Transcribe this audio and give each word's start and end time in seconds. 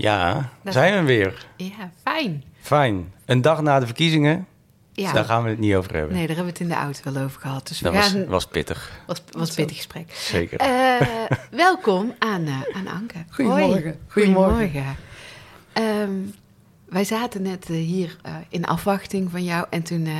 Ja, 0.00 0.50
zijn 0.64 1.00
we 1.00 1.06
weer. 1.06 1.46
Ja, 1.56 1.90
fijn. 2.02 2.44
Fijn. 2.60 3.12
Een 3.24 3.40
dag 3.40 3.62
na 3.62 3.80
de 3.80 3.86
verkiezingen, 3.86 4.46
Ja. 4.92 5.04
dus 5.04 5.12
daar 5.12 5.24
gaan 5.24 5.42
we 5.42 5.50
het 5.50 5.58
niet 5.58 5.74
over 5.74 5.94
hebben. 5.94 6.16
Nee, 6.16 6.26
daar 6.26 6.36
hebben 6.36 6.54
we 6.54 6.58
het 6.58 6.60
in 6.60 6.68
de 6.68 6.82
auto 6.82 7.12
wel 7.12 7.22
over 7.22 7.40
gehad. 7.40 7.68
Dus 7.68 7.78
Dat 7.78 7.94
was, 7.94 8.08
gaan... 8.10 8.26
was 8.26 8.46
pittig, 8.46 8.90
was, 9.06 9.22
was 9.30 9.48
een 9.48 9.54
pittig 9.54 9.76
gesprek. 9.76 10.12
zeker. 10.12 10.58
Eh, 10.58 11.06
welkom 11.50 12.14
aan, 12.18 12.46
eh, 12.46 12.76
aan 12.76 12.86
Anke. 12.86 13.24
Goedemorgen. 13.30 13.82
Hoi. 13.82 13.96
Goedemorgen. 14.08 14.54
Goedemorgen. 14.54 14.96
Ehm, 15.72 16.10
wij 16.88 17.04
zaten 17.04 17.42
net 17.42 17.64
eh, 17.70 17.76
hier 17.76 18.16
eh, 18.22 18.34
in 18.48 18.64
afwachting 18.64 19.30
van 19.30 19.44
jou 19.44 19.66
en 19.70 19.82
toen 19.82 20.06
eh 20.06 20.14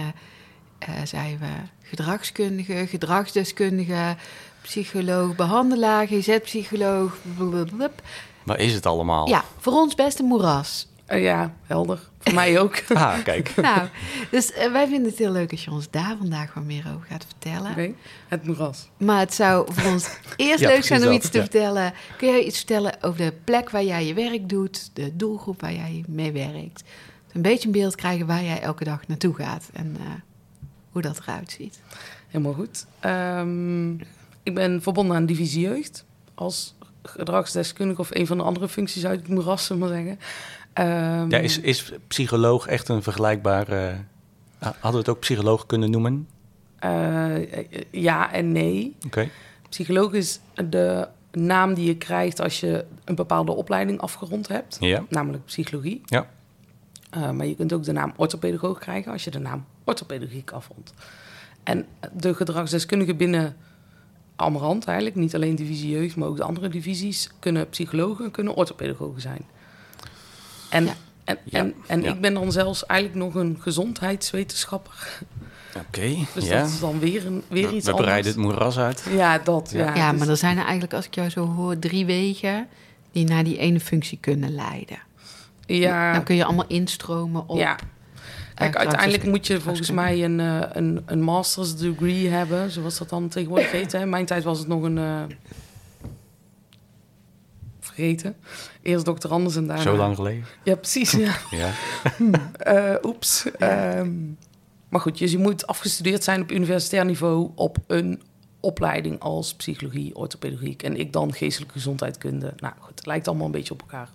eh, 0.81 0.89
zeiden 1.05 1.39
we 1.41 1.47
gedragskundige, 1.83 2.87
gedragsdeskundige, 2.87 4.17
psycholoog, 4.63 5.35
behandelaar, 5.37 6.07
GZ-psycholoog. 6.07 7.17
Waar 8.45 8.59
is 8.59 8.73
het 8.73 8.87
allemaal? 8.87 9.29
Ja, 9.29 9.45
voor 9.59 9.73
ons 9.73 9.95
best 9.95 10.19
een 10.19 10.25
moeras. 10.25 10.89
Eh, 11.07 11.23
ja, 11.23 11.55
helder. 11.67 12.09
Voor 12.19 12.35
mij 12.35 12.61
ook. 12.61 12.77
Ah, 12.95 13.23
kijk. 13.25 13.55
Nou, 13.63 13.89
dus 14.31 14.53
eh, 14.53 14.73
wij 14.73 14.87
vinden 14.89 15.11
het 15.11 15.19
heel 15.19 15.33
leuk 15.33 15.51
als 15.51 15.65
je 15.65 15.71
ons 15.71 15.91
daar 15.91 16.17
vandaag 16.19 16.55
wat 16.55 16.65
meer 16.65 16.85
over 16.95 17.07
gaat 17.07 17.25
vertellen. 17.29 17.71
Oké, 17.71 17.93
Het 18.29 18.45
moeras. 18.47 18.89
Maar 18.97 19.19
het 19.19 19.35
zou 19.35 19.73
voor 19.73 19.93
ons 19.93 20.09
eerst 20.37 20.61
Ja, 20.61 20.69
leuk 20.69 20.85
zijn 20.85 21.07
om 21.07 21.13
iets 21.13 21.31
te 21.31 21.37
ja. 21.39 21.43
vertellen. 21.43 21.93
Kun 22.17 22.29
jij 22.29 22.45
iets 22.45 22.57
vertellen 22.57 23.03
over 23.03 23.19
de 23.19 23.33
plek 23.45 23.71
waar 23.71 23.85
jij 23.85 24.07
je 24.07 24.15
werk 24.15 24.49
doet, 24.49 24.91
de 24.93 25.17
doelgroep 25.17 25.61
waar 25.61 25.73
jij 25.73 26.05
mee 26.09 26.33
werkt? 26.33 26.83
Een 27.33 27.43
beetje 27.43 27.67
een 27.67 27.73
beeld 27.73 27.95
krijgen 27.95 28.27
waar 28.27 28.43
jij 28.43 28.61
elke 28.61 28.85
dag 28.85 29.07
naartoe 29.07 29.35
gaat 29.35 29.65
en 29.73 29.97
eh, 30.01 30.07
hoe 30.93 31.03
dat 31.03 31.19
eruit 31.19 31.51
ziet. 31.51 31.81
Helemaal 32.29 32.53
goed. 32.55 32.87
Ehm, 33.01 33.93
ik 34.43 34.55
ben 34.55 34.83
verbonden 34.83 35.17
aan 35.17 35.27
divisie 35.27 35.61
jeugd. 35.61 36.05
Als 36.35 36.75
gedragsdeskundige 37.03 38.01
of 38.01 38.15
een 38.15 38.27
van 38.27 38.37
de 38.37 38.43
andere 38.43 38.69
functies 38.69 39.07
uit 39.07 39.21
het 39.21 39.29
moeras, 39.29 39.67
zullen 39.67 39.89
maar 39.89 39.97
zeggen. 39.97 40.19
Ja, 41.31 41.39
is, 41.39 41.61
is 41.61 41.93
psycholoog 42.09 42.67
echt 42.67 42.89
een 42.89 43.03
vergelijkbare... 43.03 43.97
ah, 44.59 44.69
hadden 44.73 44.93
we 44.93 44.99
het 44.99 45.09
ook 45.09 45.21
psycholoog 45.21 45.67
kunnen 45.67 45.91
noemen? 45.91 46.29
eh, 46.81 47.65
ja 47.91 48.33
en 48.33 48.53
nee. 48.53 48.97
Oké. 49.07 49.29
Psycholoog 49.69 50.13
is 50.13 50.41
de 50.69 51.09
naam 51.33 51.75
die 51.75 51.87
je 51.87 51.97
krijgt 51.97 52.41
als 52.41 52.61
je 52.61 52.85
een 53.05 53.15
bepaalde 53.15 53.53
opleiding 53.53 54.01
afgerond 54.01 54.49
hebt. 54.49 54.77
Ja. 54.81 55.05
Namelijk 55.09 55.45
psychologie. 55.45 56.01
Ja. 56.05 56.27
Uh, 57.17 57.31
maar 57.31 57.47
je 57.47 57.57
kunt 57.57 57.73
ook 57.73 57.85
de 57.85 57.93
naam 57.93 58.13
orthopedagoog 58.17 58.79
krijgen 58.79 59.13
als 59.13 59.25
je 59.25 59.31
de 59.31 59.39
naam 59.39 59.65
orthopedagogiek 59.85 60.51
afrondt. 60.51 60.93
En 61.63 61.87
de 62.13 62.35
gedragsdeskundigen 62.35 63.17
binnen 63.17 63.57
Amarant 64.41 64.85
eigenlijk, 64.85 65.17
niet 65.17 65.35
alleen 65.35 65.55
divisie 65.55 65.91
jeugd, 65.91 66.17
maar 66.17 66.29
ook 66.29 66.37
de 66.37 66.45
andere 66.45 66.69
divisies, 66.69 67.31
kunnen 67.39 67.69
psychologen, 67.69 68.31
kunnen 68.31 68.55
orthopedagogen 68.55 69.21
zijn. 69.21 69.45
En, 70.69 70.85
Ja. 70.85 70.95
en, 71.25 71.39
Ja, 71.45 71.59
en, 71.59 71.75
en 71.87 72.03
ja. 72.03 72.13
ik 72.13 72.21
ben 72.21 72.35
dan 72.35 72.53
zelfs 72.53 72.87
eigenlijk 72.87 73.25
nog 73.25 73.35
een 73.35 73.57
gezondheidswetenschapper. 73.61 75.19
Oké, 75.77 76.15
Dus 76.35 76.47
ja. 76.47 76.61
dat 76.61 76.69
is 76.71 76.81
dan 76.81 76.99
weer, 76.99 77.27
een, 77.27 77.43
weer 77.49 77.73
iets 77.73 77.87
we 77.87 77.95
bereiden 77.95 78.07
anders. 78.15 78.27
het 78.27 78.37
moeras 78.37 78.79
uit. 78.79 79.05
Ja, 79.17 79.39
dat. 79.39 79.71
Ja. 79.73 79.79
Ja, 79.85 79.95
Ja, 79.95 80.11
dus- 80.11 80.19
maar 80.21 80.29
er 80.29 80.37
zijn 80.37 80.57
er 80.57 80.63
eigenlijk, 80.63 80.95
als 80.95 81.07
ik 81.07 81.15
jou 81.15 81.29
zo 81.29 81.47
hoor, 81.47 81.79
drie 81.79 82.07
wegen 82.07 82.69
die 83.13 83.25
naar 83.25 83.45
die 83.45 83.59
ene 83.59 83.81
functie 83.81 84.19
kunnen 84.21 84.55
leiden. 84.55 84.99
ja, 85.67 86.13
Dan 86.13 86.23
kun 86.25 86.37
je 86.37 86.45
allemaal 86.45 86.67
instromen 86.69 87.49
op. 87.49 87.59
Ja. 87.59 87.77
Kijk, 88.61 88.77
uiteindelijk 88.77 89.25
moet 89.25 89.47
je 89.47 89.61
volgens 89.61 89.91
mij 89.91 90.25
een, 90.25 90.41
eh, 90.41 90.61
een, 90.73 91.03
een 91.07 91.23
master's 91.23 91.77
degree 91.77 92.29
hebben, 92.29 92.71
zoals 92.71 92.99
dat 92.99 93.09
dan 93.09 93.29
tegenwoordig 93.29 93.71
heet. 93.71 93.93
Hè. 93.93 94.01
In 94.01 94.09
mijn 94.09 94.27
tijd 94.27 94.45
was 94.45 94.59
het 94.59 94.69
nog 94.69 94.83
een... 94.83 94.99
eh, 94.99 95.23
vergeten. 97.81 98.37
Eerst 98.83 99.05
dokter 99.05 99.31
Anders 99.31 99.57
en 99.57 99.67
daarna... 99.67 99.83
Zo 99.83 99.97
lang 99.97 100.15
geleden. 100.15 100.45
Ja, 100.65 100.77
precies. 100.77 101.11
Ja. 101.11 101.37
Ja. 101.51 101.71
Eh, 102.57 102.95
oeps. 103.03 103.51
Ehm, 103.59 104.13
maar 104.89 105.01
goed, 105.01 105.19
dus 105.19 105.31
je 105.33 105.39
moet 105.39 105.67
afgestudeerd 105.67 106.25
zijn 106.25 106.43
op 106.43 106.51
universitair 106.51 107.05
niveau 107.05 107.51
op 107.55 107.77
een 107.87 108.23
opleiding 108.61 109.21
als 109.21 109.55
psychologie, 109.55 110.17
orthopedagogiek 110.17 110.83
en 110.83 110.97
ik 110.97 111.13
dan 111.13 111.33
geestelijke 111.33 111.75
gezondheidkunde. 111.75 112.53
Nou 112.57 112.75
goed, 112.79 112.95
het 112.95 113.07
lijkt 113.07 113.29
allemaal 113.29 113.47
een 113.47 113.53
beetje 113.53 113.73
op 113.73 113.81
elkaar. 113.81 114.09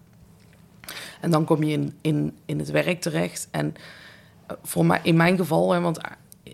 En 1.22 1.32
dan 1.32 1.46
kom 1.46 1.64
je 1.64 1.72
in, 1.72 1.94
in, 2.02 2.38
in 2.46 2.60
het 2.60 2.72
werk 2.72 3.02
terecht. 3.02 3.48
En 3.52 3.76
voor 4.64 4.86
mij, 4.86 5.00
in 5.04 5.16
mijn 5.16 5.38
geval, 5.38 5.72
hè, 5.72 5.82
want 5.82 6.00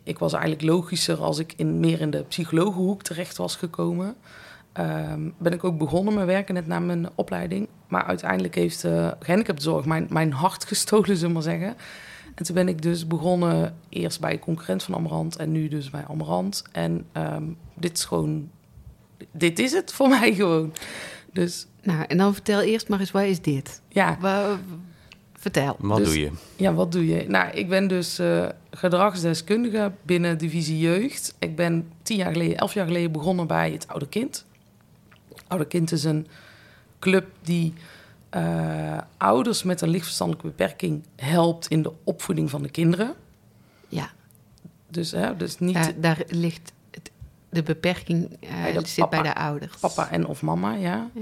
ik 0.04 0.20
was 0.20 0.34
eigenlijk 0.34 0.64
logischer 0.64 1.22
als 1.22 1.40
ik 1.40 1.54
in, 1.56 1.80
meer 1.80 2.02
in 2.02 2.10
de 2.10 2.24
psychologenhoek 2.24 3.04
terecht 3.04 3.38
was 3.38 3.56
gekomen. 3.56 4.16
ehm, 4.74 5.30
ben 5.38 5.54
ik 5.54 5.64
ook 5.64 5.78
begonnen 5.78 6.14
met 6.14 6.26
werken 6.26 6.54
net 6.54 6.68
na 6.68 6.80
mijn 6.80 7.10
opleiding. 7.16 7.68
Maar 7.88 8.04
uiteindelijk 8.04 8.56
heeft 8.56 8.82
de 8.82 9.16
gehandicaptenzorg 9.20 9.86
mijn, 9.86 10.08
mijn 10.10 10.34
hart 10.34 10.66
gestolen, 10.72 11.06
zullen 11.06 11.28
we 11.28 11.34
maar 11.34 11.42
zeggen. 11.42 11.76
En 12.36 12.44
toen 12.46 12.56
ben 12.56 12.68
ik 12.68 12.82
dus 12.82 13.08
begonnen 13.08 13.76
eerst 13.90 14.20
bij 14.20 14.32
een 14.32 14.40
concurrent 14.40 14.84
van 14.84 14.96
Amarant 14.96 15.36
en 15.36 15.52
nu 15.52 15.68
dus 15.68 15.90
bij 15.90 16.06
Amarant. 16.08 16.64
En 16.72 17.06
ehm, 17.12 17.44
dit 17.76 17.98
is 17.98 18.06
gewoon, 18.06 18.50
dit 19.32 19.60
is 19.60 19.72
het 19.72 19.94
voor 19.94 20.10
mij 20.20 20.34
gewoon. 20.34 20.74
Dus 21.34 21.68
Nou, 21.84 22.04
en 22.08 22.18
dan 22.18 22.34
vertel 22.34 22.62
eerst 22.62 22.90
maar 22.90 23.00
eens, 23.00 23.12
wat 23.12 23.24
is 23.24 23.42
dit? 23.42 23.82
ja, 23.90 24.18
vertel. 25.42 25.76
Wat 25.80 25.98
Dus- 25.98 26.08
doe 26.08 26.20
je? 26.20 26.32
Ja, 26.56 26.74
wat 26.74 26.92
doe 26.92 27.08
je? 27.08 27.26
Nou, 27.28 27.52
ik 27.52 27.70
ben 27.70 27.88
dus 27.88 28.20
eh, 28.20 28.48
gedragsdeskundige 28.72 29.92
binnen 30.02 30.38
divisie 30.38 30.80
jeugd. 30.80 31.36
Ik 31.40 31.56
ben 31.56 31.90
tien 32.04 32.18
jaar 32.18 32.32
geleden, 32.32 32.58
elf 32.58 32.74
jaar 32.74 32.86
geleden 32.86 33.12
begonnen 33.12 33.48
bij 33.48 33.72
het 33.72 33.88
Oude 33.88 34.08
Kind. 34.08 34.46
Oude 35.48 35.66
Kind 35.68 35.92
is 35.92 36.04
een 36.04 36.28
club 37.00 37.26
die 37.42 37.74
eh, 38.30 38.98
ouders 39.18 39.64
met 39.64 39.82
een 39.82 39.90
lichtverstandelijke 39.90 40.48
beperking 40.50 41.04
helpt 41.16 41.68
in 41.68 41.82
de 41.82 41.92
opvoeding 42.04 42.50
van 42.50 42.62
de 42.62 42.70
kinderen. 42.70 43.14
Ja, 43.88 44.10
Dus, 44.88 45.12
hè, 45.12 45.38
dus 45.38 45.60
niet 45.60 45.74
daar, 45.74 45.94
daar 46.00 46.24
ligt 46.28 46.72
het, 46.92 47.12
de 47.50 47.64
beperking 47.64 48.38
eh, 48.40 48.62
Bij 48.64 48.72
de 48.74 48.88
zit 48.88 48.96
papa. 48.96 49.22
bij 49.22 49.34
de 49.34 49.40
ouders. 49.40 49.78
papa 49.80 50.10
en 50.12 50.26
of 50.28 50.42
mama, 50.42 50.74
ja. 50.74 51.10
Ja. 51.14 51.22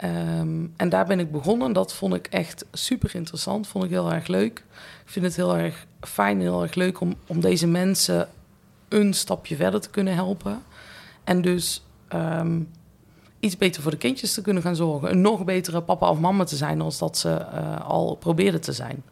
Ehm, 0.00 0.66
en 0.76 0.88
daar 0.88 1.06
ben 1.06 1.20
ik 1.20 1.32
begonnen. 1.32 1.72
Dat 1.72 1.94
vond 1.94 2.14
ik 2.14 2.26
echt 2.26 2.64
super 2.72 3.14
interessant. 3.14 3.66
Vond 3.66 3.84
ik 3.84 3.90
heel 3.90 4.12
erg 4.12 4.26
leuk. 4.26 4.58
Ik 5.04 5.10
vind 5.10 5.24
het 5.24 5.36
heel 5.36 5.56
erg 5.56 5.86
fijn, 6.00 6.40
heel 6.40 6.62
erg 6.62 6.74
leuk 6.74 7.00
om, 7.00 7.14
om 7.26 7.40
deze 7.40 7.66
mensen 7.66 8.28
een 8.88 9.14
stapje 9.14 9.56
verder 9.56 9.80
te 9.80 9.90
kunnen 9.90 10.14
helpen. 10.14 10.62
En 11.24 11.42
dus 11.42 11.84
ehm, 12.08 12.60
iets 13.40 13.56
beter 13.56 13.82
voor 13.82 13.90
de 13.90 13.96
kindjes 13.96 14.34
te 14.34 14.42
kunnen 14.42 14.62
gaan 14.62 14.76
zorgen. 14.76 15.10
Een 15.10 15.20
nog 15.20 15.44
betere 15.44 15.82
papa 15.82 16.10
of 16.10 16.18
mama 16.18 16.44
te 16.44 16.56
zijn 16.56 16.80
als 16.80 16.98
dat 16.98 17.18
ze 17.18 17.30
eh, 17.30 17.80
al 17.80 18.14
probeerden 18.14 18.60
te 18.60 18.72
zijn. 18.72 19.02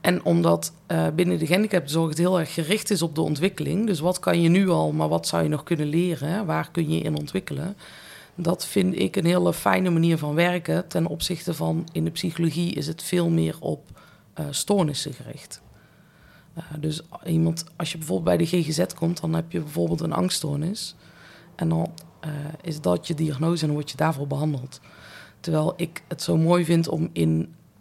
En 0.00 0.24
omdat 0.24 0.72
eh, 0.86 1.06
binnen 1.14 1.38
de 1.38 1.46
gehandicaptenzorg 1.46 2.08
het 2.08 2.18
heel 2.18 2.38
erg 2.40 2.54
gericht 2.54 2.90
is 2.90 3.02
op 3.02 3.14
de 3.14 3.20
ontwikkeling. 3.20 3.86
Dus 3.86 4.00
wat 4.00 4.18
kan 4.18 4.40
je 4.40 4.48
nu 4.48 4.68
al, 4.68 4.92
maar 4.92 5.08
wat 5.08 5.26
zou 5.26 5.42
je 5.42 5.48
nog 5.48 5.62
kunnen 5.62 5.86
leren? 5.86 6.46
Waar 6.46 6.68
kun 6.70 6.90
je 6.90 7.00
in 7.00 7.16
ontwikkelen? 7.16 7.76
Dat 8.34 8.66
vind 8.66 8.98
ik 8.98 9.16
een 9.16 9.24
hele 9.24 9.52
fijne 9.52 9.90
manier 9.90 10.18
van 10.18 10.34
werken. 10.34 10.88
Ten 10.88 11.06
opzichte 11.06 11.54
van 11.54 11.88
in 11.92 12.04
de 12.04 12.10
psychologie 12.10 12.72
is 12.72 12.86
het 12.86 13.02
veel 13.02 13.28
meer 13.28 13.56
op 13.60 14.00
eh, 14.32 14.46
stoornissen 14.50 15.12
gericht. 15.12 15.62
Uh, 16.58 16.64
dus 16.80 17.02
iemand, 17.26 17.64
als 17.76 17.92
je 17.92 17.98
bijvoorbeeld 17.98 18.36
bij 18.36 18.46
de 18.46 18.62
GGZ 18.62 18.84
komt, 18.94 19.20
dan 19.20 19.34
heb 19.34 19.52
je 19.52 19.60
bijvoorbeeld 19.60 20.00
een 20.00 20.12
angststoornis. 20.12 20.94
En 21.54 21.68
dan 21.68 21.92
uh, 22.24 22.30
is 22.62 22.80
dat 22.80 23.06
je 23.06 23.14
diagnose 23.14 23.60
en 23.60 23.66
dan 23.66 23.76
word 23.76 23.90
je 23.90 23.96
daarvoor 23.96 24.26
behandeld. 24.26 24.80
Terwijl 25.40 25.74
ik 25.76 26.02
het 26.08 26.22
zo 26.22 26.36
mooi 26.36 26.64
vind 26.64 26.88
om 26.88 27.10
in, 27.12 27.30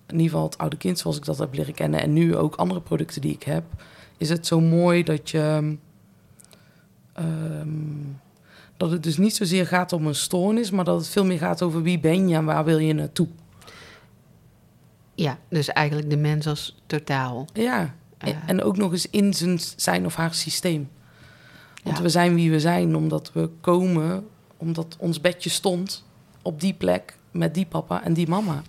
in 0.07 0.15
ieder 0.19 0.29
geval 0.29 0.43
het 0.43 0.57
oude 0.57 0.77
kind 0.77 0.99
zoals 0.99 1.17
ik 1.17 1.25
dat 1.25 1.37
heb 1.37 1.53
leren 1.53 1.73
kennen... 1.73 2.01
en 2.01 2.13
nu 2.13 2.35
ook 2.35 2.55
andere 2.55 2.81
producten 2.81 3.21
die 3.21 3.33
ik 3.33 3.43
heb... 3.43 3.63
is 4.17 4.29
het 4.29 4.47
zo 4.47 4.59
mooi 4.59 5.03
dat 5.03 5.29
je... 5.29 5.77
Um, 7.19 8.19
dat 8.77 8.91
het 8.91 9.03
dus 9.03 9.17
niet 9.17 9.35
zozeer 9.35 9.67
gaat 9.67 9.93
om 9.93 10.07
een 10.07 10.15
stoornis... 10.15 10.71
maar 10.71 10.85
dat 10.85 10.99
het 10.99 11.07
veel 11.07 11.25
meer 11.25 11.37
gaat 11.37 11.61
over 11.61 11.81
wie 11.81 11.99
ben 11.99 12.27
je 12.27 12.35
en 12.35 12.45
waar 12.45 12.65
wil 12.65 12.77
je 12.77 12.93
naartoe. 12.93 13.27
Ja, 15.15 15.37
dus 15.49 15.67
eigenlijk 15.67 16.09
de 16.09 16.17
mens 16.17 16.47
als 16.47 16.81
totaal. 16.85 17.45
Ja, 17.53 17.95
uh. 18.25 18.33
en 18.45 18.61
ook 18.61 18.77
nog 18.77 18.91
eens 18.91 19.09
in 19.09 19.33
zijn, 19.33 19.59
zijn 19.75 20.05
of 20.05 20.15
haar 20.15 20.33
systeem. 20.33 20.89
Want 21.83 21.97
ja. 21.97 22.03
we 22.03 22.09
zijn 22.09 22.35
wie 22.35 22.51
we 22.51 22.59
zijn 22.59 22.95
omdat 22.95 23.31
we 23.33 23.49
komen, 23.61 24.27
omdat 24.57 24.95
ons 24.99 25.21
bedje 25.21 25.49
stond 25.49 26.05
op 26.41 26.61
die 26.61 26.73
plek 26.73 27.17
met 27.31 27.53
die 27.53 27.65
papa 27.65 28.03
en 28.03 28.13
die 28.13 28.27
mama. 28.27 28.61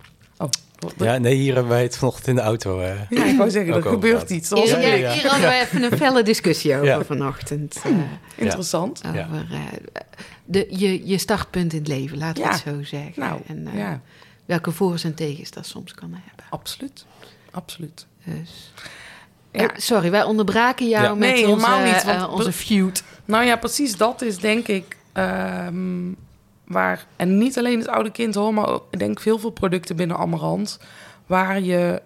Ja, 0.97 1.19
nee, 1.19 1.35
hier 1.35 1.55
hebben 1.55 1.73
wij 1.73 1.83
het 1.83 1.97
vanochtend 1.97 2.27
in 2.27 2.35
de 2.35 2.41
auto. 2.41 2.81
Uh, 2.81 3.11
ja, 3.11 3.25
ik 3.25 3.37
wou 3.37 3.51
zeggen, 3.51 3.75
er 3.75 3.83
gebeurt 3.83 4.31
iets. 4.31 4.51
Hier, 4.51 4.81
ja, 4.81 4.95
ja, 4.95 5.13
hier 5.13 5.27
hadden 5.27 5.49
we 5.49 5.55
even 5.55 5.83
een 5.83 5.99
felle 5.99 6.23
discussie 6.23 6.77
over 6.77 7.05
vanochtend. 7.05 7.83
Uh, 7.87 7.93
Interessant. 8.37 9.03
Over 9.07 9.47
uh, 9.51 9.59
de, 10.45 10.67
je, 10.71 11.07
je 11.07 11.19
startpunt 11.19 11.73
in 11.73 11.79
het 11.79 11.89
leven, 11.89 12.19
laten 12.19 12.43
we 12.43 12.49
het 12.49 12.63
zo 12.67 12.83
zeggen. 12.83 13.13
Nou, 13.17 13.41
en 13.47 13.69
ja. 13.75 14.01
welke 14.45 14.71
voor's 14.71 15.05
en 15.05 15.15
tegens 15.15 15.51
dat 15.51 15.67
soms 15.67 15.95
kan 15.95 16.11
hebben. 16.11 16.45
Absoluut, 16.51 17.07
absoluut. 17.51 18.07
Dus... 18.25 18.73
Ja. 19.51 19.71
Sorry, 19.77 20.11
wij 20.11 20.23
onderbraken 20.23 20.89
jou 20.89 21.05
ja. 21.05 21.15
met 21.15 21.19
nee, 21.19 21.49
onze, 21.49 21.67
helemaal 21.67 21.93
niet, 21.93 22.05
uh, 22.07 22.33
onze 22.33 22.53
feud. 22.53 23.03
Nou 23.25 23.45
ja, 23.45 23.57
precies 23.57 23.97
dat 23.97 24.23
is 24.23 24.39
denk 24.39 24.69
ik 24.69 24.97
um, 25.15 26.17
waar... 26.65 27.07
En 27.17 27.39
niet 27.39 27.59
alleen 27.59 27.79
het 27.79 27.89
oude 27.89 28.11
kind 28.11 28.35
hoor, 28.35 28.55
maar 28.55 28.69
ook, 28.69 28.87
ik 28.91 28.99
denk 28.99 29.21
veel 29.21 29.39
veel 29.39 29.51
producten 29.51 29.97
binnen 29.97 30.17
Amarant... 30.17 30.79
waar 31.27 31.61
je... 31.61 32.03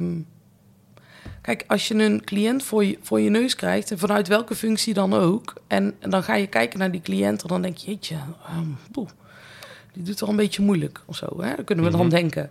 Um, 0.00 0.26
kijk, 1.42 1.64
als 1.66 1.88
je 1.88 1.94
een 1.94 2.24
cliënt 2.24 2.62
voor 2.62 2.84
je, 2.84 2.98
voor 3.02 3.20
je 3.20 3.30
neus 3.30 3.54
krijgt... 3.54 3.90
en 3.90 3.98
vanuit 3.98 4.28
welke 4.28 4.54
functie 4.54 4.94
dan 4.94 5.14
ook... 5.14 5.54
en, 5.66 5.94
en 5.98 6.10
dan 6.10 6.22
ga 6.22 6.34
je 6.34 6.46
kijken 6.46 6.78
naar 6.78 6.90
die 6.90 7.00
cliënt... 7.00 7.42
en 7.42 7.48
dan 7.48 7.62
denk 7.62 7.76
je, 7.76 7.90
jeetje, 7.90 8.16
um, 8.56 8.76
die 9.92 10.02
doet 10.02 10.16
toch 10.16 10.28
een 10.28 10.36
beetje 10.36 10.62
moeilijk 10.62 11.02
of 11.06 11.16
zo. 11.16 11.42
Hè? 11.42 11.56
Dat 11.56 11.64
kunnen 11.64 11.84
we 11.84 11.90
mm 11.90 12.00
-hmm. 12.00 12.10
dan 12.10 12.20
denken... 12.20 12.50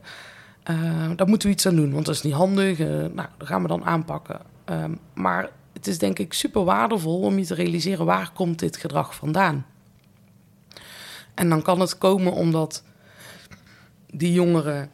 Uh, 0.69 1.09
daar 1.15 1.27
moeten 1.27 1.47
we 1.47 1.53
iets 1.53 1.65
aan 1.65 1.75
doen, 1.75 1.93
want 1.93 2.05
dat 2.05 2.15
is 2.15 2.21
niet 2.21 2.33
handig. 2.33 2.79
Uh, 2.79 2.87
nou, 2.87 3.27
dat 3.37 3.47
gaan 3.47 3.61
we 3.61 3.67
dan 3.67 3.85
aanpakken. 3.85 4.39
Um, 4.65 4.99
maar 5.13 5.49
het 5.73 5.87
is 5.87 5.97
denk 5.97 6.19
ik 6.19 6.33
super 6.33 6.63
waardevol 6.63 7.21
om 7.21 7.37
je 7.37 7.45
te 7.45 7.53
realiseren 7.53 8.05
waar 8.05 8.31
komt 8.33 8.59
dit 8.59 8.77
gedrag 8.77 9.15
vandaan. 9.15 9.65
En 11.37 11.49
dan 11.49 11.61
kan 11.61 11.79
het 11.79 11.97
komen 11.97 12.33
omdat 12.33 12.83
die 14.07 14.33
jongere 14.33 14.87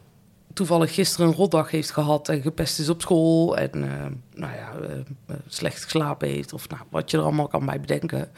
toevallig 0.54 0.94
gisteren 0.94 1.28
een 1.28 1.34
rotdag 1.34 1.72
heeft 1.72 1.92
gehad 1.92 2.30
en 2.30 2.42
gepest 2.42 2.80
is 2.80 2.90
op 2.90 3.02
school 3.02 3.58
en 3.58 3.78
uh, 3.78 4.06
nou 4.34 4.54
ja, 4.54 4.72
slecht 5.48 5.84
geslapen 5.84 6.28
heeft 6.28 6.54
of 6.54 6.70
nou, 6.70 6.82
wat 6.90 7.12
je 7.12 7.18
er 7.18 7.24
allemaal 7.24 7.48
kan 7.48 7.66
bij 7.66 7.80
bedenken. 7.80 8.32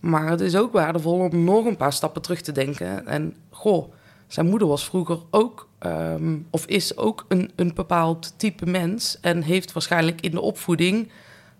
Maar 0.00 0.30
het 0.30 0.40
is 0.40 0.56
ook 0.56 0.72
waardevol 0.72 1.18
om 1.18 1.44
nog 1.44 1.64
een 1.64 1.76
paar 1.76 1.92
stappen 1.92 2.22
terug 2.22 2.40
te 2.40 2.52
denken 2.52 3.06
en 3.06 3.36
goh, 3.50 3.92
zijn 4.26 4.46
moeder 4.46 4.68
was 4.68 4.84
vroeger 4.84 5.18
ook 5.30 5.68
Um, 5.86 6.46
of 6.50 6.66
is 6.66 6.96
ook 6.96 7.24
een, 7.28 7.50
een 7.56 7.74
bepaald 7.74 8.34
type 8.36 8.66
mens 8.66 9.20
en 9.20 9.42
heeft 9.42 9.72
waarschijnlijk 9.72 10.20
in 10.20 10.30
de 10.30 10.40
opvoeding 10.40 11.10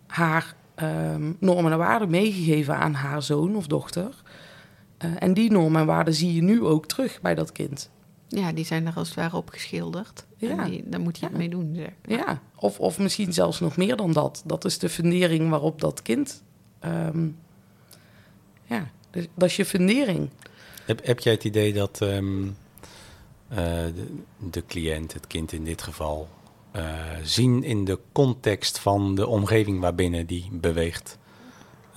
haar 0.06 0.54
um, 0.82 1.36
normen 1.40 1.72
en 1.72 1.78
waarden 1.78 2.10
meegegeven 2.10 2.76
aan 2.76 2.94
haar 2.94 3.22
zoon 3.22 3.56
of 3.56 3.66
dochter. 3.66 4.22
Uh, 5.04 5.10
en 5.18 5.34
die 5.34 5.50
normen 5.50 5.80
en 5.80 5.86
waarden 5.86 6.14
zie 6.14 6.34
je 6.34 6.42
nu 6.42 6.62
ook 6.62 6.86
terug 6.86 7.20
bij 7.20 7.34
dat 7.34 7.52
kind. 7.52 7.90
Ja, 8.28 8.52
die 8.52 8.64
zijn 8.64 8.86
er 8.86 8.94
als 8.94 9.08
het 9.08 9.16
ware 9.16 9.36
op 9.36 9.48
geschilderd. 9.48 10.26
Ja. 10.36 10.64
En 10.64 10.70
die, 10.70 10.82
daar 10.86 11.00
moet 11.00 11.18
je 11.18 11.24
ja. 11.24 11.28
het 11.28 11.38
mee 11.38 11.48
doen. 11.48 11.74
Zeg. 11.74 11.90
Ja, 12.18 12.40
of, 12.56 12.80
of 12.80 12.98
misschien 12.98 13.32
zelfs 13.32 13.60
nog 13.60 13.76
meer 13.76 13.96
dan 13.96 14.12
dat. 14.12 14.42
Dat 14.46 14.64
is 14.64 14.78
de 14.78 14.88
fundering 14.88 15.50
waarop 15.50 15.80
dat 15.80 16.02
kind. 16.02 16.42
Um, 16.84 17.36
ja, 18.64 18.90
dus, 19.10 19.26
dat 19.34 19.48
is 19.48 19.56
je 19.56 19.64
fundering. 19.64 20.28
Heb, 20.84 21.06
heb 21.06 21.20
jij 21.20 21.32
het 21.32 21.44
idee 21.44 21.72
dat. 21.72 22.00
Um 22.00 22.56
uh, 23.50 23.56
de, 23.58 24.06
de, 24.50 24.66
cliënt, 24.66 25.12
het 25.12 25.26
kind 25.26 25.52
in 25.52 25.64
dit 25.64 25.82
geval, 25.82 26.28
uh, 26.76 26.82
zien 27.22 27.62
in 27.62 27.84
de 27.84 27.98
context 28.12 28.78
van 28.78 29.14
de 29.14 29.26
omgeving 29.26 29.80
waarbinnen 29.80 30.26
die 30.26 30.48
beweegt. 30.52 31.18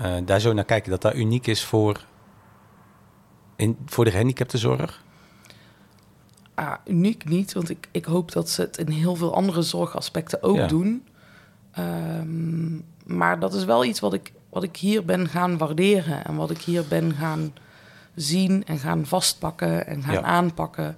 Uh, 0.01 0.16
daar 0.25 0.40
zo 0.40 0.54
naar 0.54 0.66
kijken 0.66 0.92
dat 0.92 1.01
dat 1.01 1.16
uniek 1.16 1.48
is 1.48 1.63
voor, 1.63 2.06
in, 3.59 3.77
voor 3.85 4.06
de 4.06 4.11
gehandicaptenzorg? 4.11 5.03
Ah, 6.53 6.73
uniek 6.85 7.29
niet, 7.29 7.53
want 7.53 7.69
ik, 7.69 7.88
ik 7.91 8.06
hoop 8.06 8.31
dat 8.31 8.50
ze 8.50 8.61
het 8.61 8.77
in 8.77 8.89
heel 8.89 9.15
veel 9.15 9.35
andere 9.35 9.61
zorgaspecten 9.61 10.44
ook 10.44 10.56
ja. 10.56 10.67
doen. 10.67 11.07
Um, 11.79 12.85
maar 13.06 13.39
dat 13.39 13.53
is 13.53 13.65
wel 13.65 13.85
iets 13.85 14.00
wat 14.00 14.13
ik, 14.13 14.31
wat 14.50 14.63
ik 14.63 14.77
hier 14.77 15.06
ben 15.06 15.27
gaan 15.27 15.57
waarderen 15.57 16.25
en 16.25 16.35
wat 16.35 16.51
ik 16.51 16.61
hier 16.61 16.85
ben 16.88 17.13
gaan 17.13 17.53
zien 18.15 18.65
en 18.65 18.79
gaan 18.79 19.06
vastpakken 19.06 19.88
en 19.88 20.03
gaan 20.03 20.13
ja. 20.13 20.21
aanpakken 20.21 20.97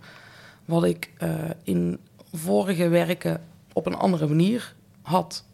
wat 0.65 0.83
ik 0.83 1.11
uh, 1.19 1.29
in 1.63 1.99
vorige 2.33 2.87
werken 2.87 3.43
op 3.73 3.85
een 3.85 3.95
andere 3.95 4.27
manier 4.27 4.75
had. 5.01 5.45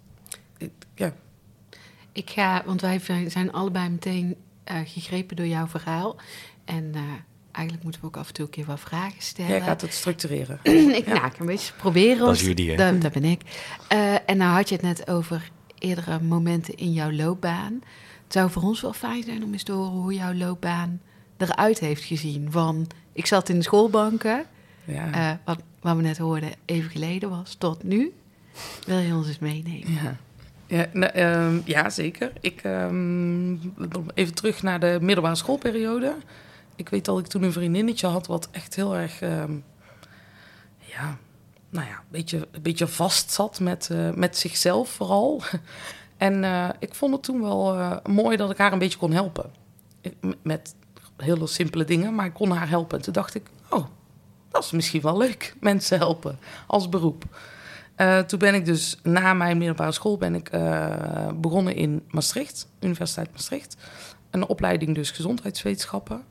Ik, 0.58 0.72
ja. 0.94 1.14
Ik 2.12 2.30
ga, 2.30 2.64
want 2.66 2.82
wij 2.82 3.02
zijn 3.28 3.52
allebei 3.52 3.90
meteen 3.90 4.36
uh, 4.72 4.78
gegrepen 4.86 5.36
door 5.36 5.48
jouw 5.48 5.68
verhaal. 5.68 6.16
En 6.66 6.84
uh, 6.96 7.02
eigenlijk 7.52 7.84
moeten 7.84 8.02
we 8.02 8.08
ook 8.08 8.18
af 8.18 8.28
en 8.28 8.34
toe 8.34 8.46
een 8.46 8.52
keer 8.52 8.66
wat 8.66 8.80
vragen 8.80 9.22
stellen. 9.22 9.52
Jij 9.52 9.62
gaat 9.62 9.82
het 9.82 9.94
structureren. 9.94 10.60
ik, 11.00 11.06
ja. 11.08 11.14
nou, 11.14 11.26
ik 11.26 11.40
een 11.40 11.46
beetje 11.46 11.74
proberen. 11.74 12.26
Dat 12.26 12.36
is 12.36 12.42
jullie, 12.42 12.72
hè? 12.72 12.76
Dat, 12.76 13.02
dat 13.02 13.12
ben 13.12 13.24
ik. 13.24 13.42
en 14.26 14.38
nou 14.38 14.52
had 14.52 14.70
je 14.70 14.76
het 14.76 14.84
net 14.84 15.10
over 15.10 15.52
eerdere 15.80 16.20
momenten 16.20 16.76
in 16.76 16.94
jouw 16.94 17.12
loopbaan. 17.12 17.82
Het 18.24 18.34
zou 18.34 18.52
voor 18.52 18.64
ons 18.64 18.82
wel 18.82 18.94
fijn 18.94 19.24
zijn 19.24 19.44
om 19.44 19.52
eens 19.52 19.64
te 19.64 19.72
horen 19.72 19.92
hoe 19.92 20.14
jouw 20.14 20.34
loopbaan 20.34 21.02
eruit 21.38 21.80
heeft 21.80 22.04
gezien. 22.04 22.52
Van, 22.52 22.88
ik 23.14 23.26
zat 23.26 23.50
in 23.50 23.56
de 23.56 23.64
schoolbanken... 23.64 24.46
Ja. 24.84 25.32
Uh, 25.32 25.38
wat, 25.46 25.60
wat 25.80 25.96
we 25.96 26.02
net 26.02 26.18
hoorden 26.18 26.50
even 26.66 26.92
geleden 26.92 27.30
was, 27.30 27.56
tot 27.56 27.84
nu. 27.84 28.14
Wil 28.86 28.98
je 28.98 29.14
ons 29.14 29.28
eens 29.28 29.40
meenemen? 29.40 29.94
Ja, 29.94 30.18
ja, 30.68 30.86
nou, 30.94 31.20
um, 31.20 31.62
ja 31.66 31.90
zeker. 31.90 32.32
Ik, 32.42 32.64
um, 32.64 33.74
even 34.14 34.34
terug 34.34 34.64
naar 34.64 34.80
de 34.80 34.98
middelbare 35.02 35.36
schoolperiode. 35.36 36.16
Ik 36.76 36.90
weet 36.90 37.06
dat 37.06 37.20
ik 37.20 37.28
toen 37.28 37.44
een 37.44 37.52
vriendinnetje 37.52 38.08
had 38.08 38.28
wat 38.28 38.48
echt 38.52 38.76
heel 38.76 38.96
erg... 38.96 39.22
Um, 39.22 39.64
ja, 40.78 41.18
nou 41.70 41.88
ja, 41.88 41.96
een 41.96 42.12
beetje, 42.12 42.48
een 42.52 42.62
beetje 42.62 42.88
vast 42.88 43.32
zat 43.32 43.60
met, 43.60 43.90
uh, 43.92 44.12
met 44.14 44.38
zichzelf 44.38 44.90
vooral. 44.90 45.42
en 46.18 46.44
uh, 46.44 46.70
ik 46.80 46.96
vond 46.96 47.14
het 47.14 47.24
toen 47.24 47.42
wel 47.42 47.78
uh, 47.78 47.98
mooi 48.06 48.38
dat 48.38 48.52
ik 48.52 48.58
haar 48.58 48.74
een 48.74 48.80
beetje 48.80 48.98
kon 48.98 49.12
helpen. 49.12 49.52
Met 50.42 50.76
hele 51.18 51.48
simpele 51.48 51.84
dingen, 51.84 52.16
maar 52.16 52.26
ik 52.26 52.34
kon 52.34 52.52
haar 52.52 52.70
helpen. 52.70 52.98
En 52.98 53.04
toen 53.04 53.14
dacht 53.14 53.36
ik, 53.36 53.50
oh, 53.70 53.86
dat 54.52 54.64
is 54.64 54.72
misschien 54.72 55.02
wel 55.02 55.18
leuk, 55.18 55.56
mensen 55.60 55.98
helpen 55.98 56.40
als 56.68 56.90
beroep. 56.90 57.24
Uh, 57.98 58.20
toen 58.20 58.40
ben 58.40 58.54
ik 58.54 58.66
dus 58.66 58.98
na 59.04 59.34
mijn 59.34 59.58
middelbare 59.58 59.92
school 59.92 60.18
ben 60.18 60.36
ik, 60.36 60.54
uh, 60.54 61.28
begonnen 61.36 61.76
in 61.76 62.04
Maastricht, 62.10 62.68
Universiteit 62.80 63.32
Maastricht. 63.32 63.78
Een 64.30 64.48
opleiding 64.48 64.96
dus 64.96 65.12
gezondheidswetenschappen. 65.12 66.24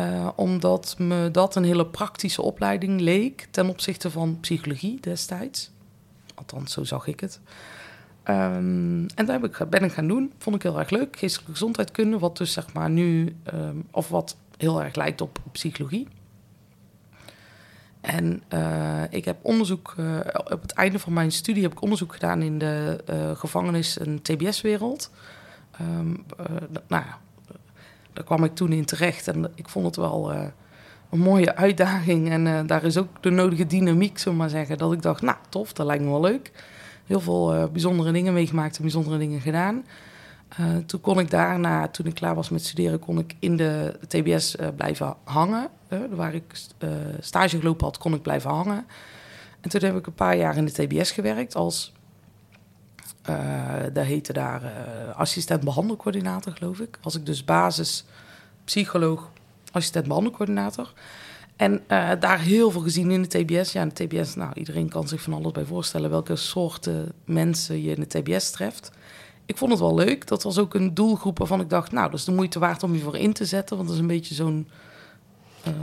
Uh, 0.00 0.28
omdat 0.36 0.94
me 0.98 1.30
dat 1.30 1.56
een 1.56 1.64
hele 1.64 1.86
praktische 1.86 2.42
opleiding 2.42 3.00
leek 3.00 3.48
ten 3.50 3.68
opzichte 3.68 4.10
van 4.10 4.38
psychologie 4.40 5.00
destijds. 5.00 5.70
Althans, 6.34 6.72
zo 6.72 6.84
zag 6.84 7.06
ik 7.06 7.20
het. 7.20 7.40
Um, 8.28 9.06
en 9.14 9.26
daar 9.26 9.44
ik, 9.44 9.66
ben 9.70 9.84
ik 9.84 9.92
gaan 9.92 10.08
doen. 10.08 10.32
Vond 10.38 10.56
ik 10.56 10.62
heel 10.62 10.78
erg 10.78 10.90
leuk. 10.90 11.18
Geestelijke 11.18 11.52
gezondheidskunde, 11.52 12.18
wat 12.18 12.36
dus 12.36 12.52
zeg 12.52 12.72
maar 12.72 12.90
nu, 12.90 13.36
um, 13.54 13.86
of 13.90 14.08
wat 14.08 14.36
heel 14.56 14.82
erg 14.82 14.94
lijkt 14.94 15.20
op 15.20 15.38
psychologie. 15.52 16.08
En 18.04 18.42
uh, 18.54 19.02
ik 19.10 19.24
heb 19.24 19.36
onderzoek, 19.42 19.94
uh, 20.00 20.18
op 20.50 20.62
het 20.62 20.72
einde 20.72 20.98
van 20.98 21.12
mijn 21.12 21.32
studie 21.32 21.62
heb 21.62 21.72
ik 21.72 21.82
onderzoek 21.82 22.12
gedaan 22.12 22.42
in 22.42 22.58
de 22.58 23.04
uh, 23.10 23.30
gevangenis- 23.36 23.98
en 23.98 24.22
TBS-wereld. 24.22 25.10
Um, 25.80 26.24
nou 26.88 27.04
ja, 27.04 27.18
daar 28.12 28.24
kwam 28.24 28.44
ik 28.44 28.54
toen 28.54 28.72
in 28.72 28.84
terecht 28.84 29.28
en 29.28 29.52
ik 29.54 29.68
vond 29.68 29.86
het 29.86 29.96
wel 29.96 30.32
een 31.10 31.18
mooie 31.18 31.56
uitdaging. 31.56 32.30
En 32.30 32.66
daar 32.66 32.84
is 32.84 32.96
ook 32.96 33.22
de 33.22 33.30
nodige 33.30 33.66
dynamiek, 33.66 34.18
zullen 34.18 34.38
maar 34.38 34.50
zeggen, 34.50 34.78
dat 34.78 34.92
ik 34.92 35.02
dacht, 35.02 35.22
nou 35.22 35.36
tof, 35.48 35.72
dat 35.72 35.86
lijkt 35.86 36.04
me 36.04 36.10
wel 36.10 36.20
leuk. 36.20 36.50
Heel 37.06 37.20
veel 37.20 37.68
bijzondere 37.72 38.12
dingen 38.12 38.32
meegemaakt 38.32 38.76
en 38.76 38.82
bijzondere 38.82 39.18
dingen 39.18 39.40
gedaan. 39.40 39.84
Uh, 40.60 40.76
toen 40.76 41.00
kon 41.00 41.18
ik 41.18 41.30
daarna, 41.30 41.88
toen 41.88 42.06
ik 42.06 42.14
klaar 42.14 42.34
was 42.34 42.48
met 42.48 42.64
studeren, 42.64 42.98
kon 42.98 43.18
ik 43.18 43.36
in 43.38 43.56
de 43.56 43.98
TBS 44.08 44.56
uh, 44.56 44.68
blijven 44.76 45.16
hangen. 45.24 45.68
Uh, 45.88 45.98
waar 46.10 46.34
ik 46.34 46.60
stage 47.20 47.58
gelopen 47.58 47.84
had, 47.84 47.98
kon 47.98 48.14
ik 48.14 48.22
blijven 48.22 48.50
hangen. 48.50 48.86
En 49.60 49.70
toen 49.70 49.80
heb 49.80 49.96
ik 49.96 50.06
een 50.06 50.14
paar 50.14 50.36
jaar 50.36 50.56
in 50.56 50.64
de 50.64 50.72
TBS 50.72 51.10
gewerkt 51.10 51.54
als 51.54 51.92
dat 53.92 54.04
heette 54.04 54.32
daar 54.32 54.72
assistent 55.16 55.64
behandelcoördinator, 55.64 56.52
geloof 56.52 56.78
ik. 56.78 56.98
Was 57.02 57.14
ik 57.14 57.26
dus 57.26 57.44
basis 57.44 58.04
psycholoog, 58.64 59.30
assistent 59.72 60.06
behandelcoördinator. 60.06 60.92
En 61.56 61.82
daar 62.18 62.38
heel 62.38 62.70
veel 62.70 62.80
gezien 62.80 63.10
in 63.10 63.22
de 63.22 63.28
TBS. 63.28 63.72
Ja, 63.72 63.82
in 63.82 63.90
de 63.94 64.06
TBS, 64.06 64.34
nou, 64.34 64.52
iedereen 64.54 64.88
kan 64.88 65.08
zich 65.08 65.22
van 65.22 65.32
alles 65.32 65.52
bij 65.52 65.64
voorstellen 65.64 66.10
welke 66.10 66.36
soorten 66.36 67.12
mensen 67.24 67.82
je 67.82 67.94
in 67.94 68.06
de 68.08 68.20
TBS 68.22 68.50
treft. 68.50 68.90
Ik 69.46 69.56
vond 69.56 69.70
het 69.70 69.80
wel 69.80 69.94
leuk. 69.94 70.26
Dat 70.26 70.42
was 70.42 70.58
ook 70.58 70.74
een 70.74 70.94
doelgroep 70.94 71.38
waarvan 71.38 71.60
ik 71.60 71.70
dacht, 71.70 71.92
nou, 71.92 72.10
dat 72.10 72.18
is 72.18 72.24
de 72.24 72.32
moeite 72.32 72.58
waard 72.58 72.82
om 72.82 72.94
je 72.94 73.00
voor 73.00 73.16
in 73.16 73.32
te 73.32 73.44
zetten. 73.44 73.76
Want 73.76 73.88
dat 73.88 73.96
is 73.96 74.02
een 74.02 74.08
beetje 74.08 74.34
zo'n 74.34 74.68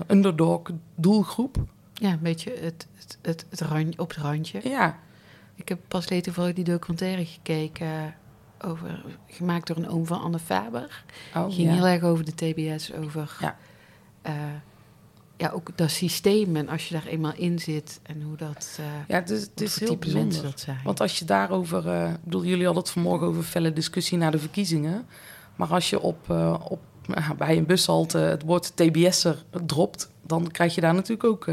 underdog 0.07 0.61
doelgroep. 0.95 1.57
Ja, 1.93 2.11
een 2.11 2.19
beetje 2.21 2.53
het, 2.59 2.87
het, 2.95 3.17
het, 3.21 3.45
het 3.49 3.61
randje, 3.61 3.99
op 3.99 4.09
het 4.09 4.17
randje. 4.17 4.59
Ja, 4.63 4.99
ik 5.55 5.69
heb 5.69 5.79
pas 5.87 6.09
later 6.09 6.23
toevallig 6.23 6.53
die 6.53 6.63
documentaire 6.63 7.25
gekeken. 7.25 8.15
Over, 8.65 9.03
gemaakt 9.27 9.67
door 9.67 9.77
een 9.77 9.89
oom 9.89 10.05
van 10.05 10.21
Anne 10.21 10.39
Faber. 10.39 11.03
Oh, 11.35 11.43
ging 11.43 11.67
ja. 11.67 11.73
heel 11.73 11.87
erg 11.87 12.03
over 12.03 12.25
de 12.25 12.35
TBS, 12.35 12.93
over 12.93 13.37
Ja. 13.39 13.57
eh, 14.21 14.33
ja, 15.41 15.49
ook 15.49 15.77
dat 15.77 15.91
systeem 15.91 16.55
en 16.55 16.69
als 16.69 16.87
je 16.87 16.93
daar 16.93 17.05
eenmaal 17.05 17.33
in 17.35 17.59
zit 17.59 17.99
en 18.03 18.21
hoe 18.21 18.37
dat, 18.37 18.77
eh 18.79 18.85
Ja, 19.07 19.15
het 19.15 19.29
is, 19.29 19.41
het 19.41 19.79
heel 19.79 19.87
mensen 19.87 19.99
bijzonder. 19.99 20.41
dat 20.41 20.59
zijn. 20.59 20.79
Want 20.83 21.01
als 21.01 21.19
je 21.19 21.25
daarover... 21.25 21.87
eh, 21.87 22.09
ik 22.09 22.23
bedoel, 22.23 22.45
jullie 22.45 22.65
hadden 22.65 22.83
het 22.83 22.91
vanmorgen 22.91 23.27
over 23.27 23.43
felle 23.43 23.73
discussie 23.73 24.17
na 24.17 24.29
de 24.29 24.39
verkiezingen. 24.39 25.05
Maar 25.55 25.67
als 25.67 25.89
je 25.89 25.99
op, 25.99 26.29
eh, 26.29 26.55
op, 26.69 26.79
nou, 27.05 27.35
bij 27.35 27.57
een 27.57 27.65
bushalte 27.65 28.17
het 28.17 28.43
woord 28.43 28.71
TBS'er 28.75 29.43
dropt... 29.65 30.09
dan 30.21 30.51
krijg 30.51 30.75
je 30.75 30.81
daar 30.81 30.93
natuurlijk 30.93 31.23
ook 31.23 31.47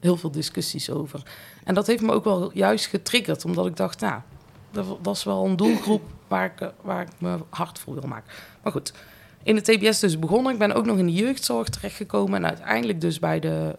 heel 0.00 0.16
veel 0.16 0.30
discussies 0.30 0.90
over. 0.90 1.22
En 1.64 1.74
dat 1.74 1.86
heeft 1.86 2.02
me 2.02 2.12
ook 2.12 2.24
wel 2.24 2.50
juist 2.54 2.86
getriggerd. 2.86 3.44
Omdat 3.44 3.66
ik 3.66 3.76
dacht, 3.76 4.00
nou, 4.00 4.20
dat, 4.70 5.04
dat 5.04 5.16
is 5.16 5.24
wel 5.24 5.44
een 5.44 5.56
doelgroep 5.56 6.02
waar 6.28 6.44
ik, 6.44 6.70
waar 6.82 7.02
ik 7.02 7.08
me 7.18 7.38
hard 7.50 7.78
voor 7.78 7.94
wil 7.94 8.08
maken. 8.08 8.32
Maar 8.62 8.72
goed, 8.72 8.92
in 9.42 9.54
de 9.54 9.60
TBS 9.62 9.98
dus 10.00 10.18
begonnen. 10.18 10.52
Ik 10.52 10.58
ben 10.58 10.72
ook 10.72 10.86
nog 10.86 10.98
in 10.98 11.06
de 11.06 11.12
jeugdzorg 11.12 11.68
terechtgekomen. 11.68 12.34
En 12.42 12.46
uiteindelijk 12.48 13.00
dus 13.00 13.18
bij 13.18 13.40
de 13.40 13.74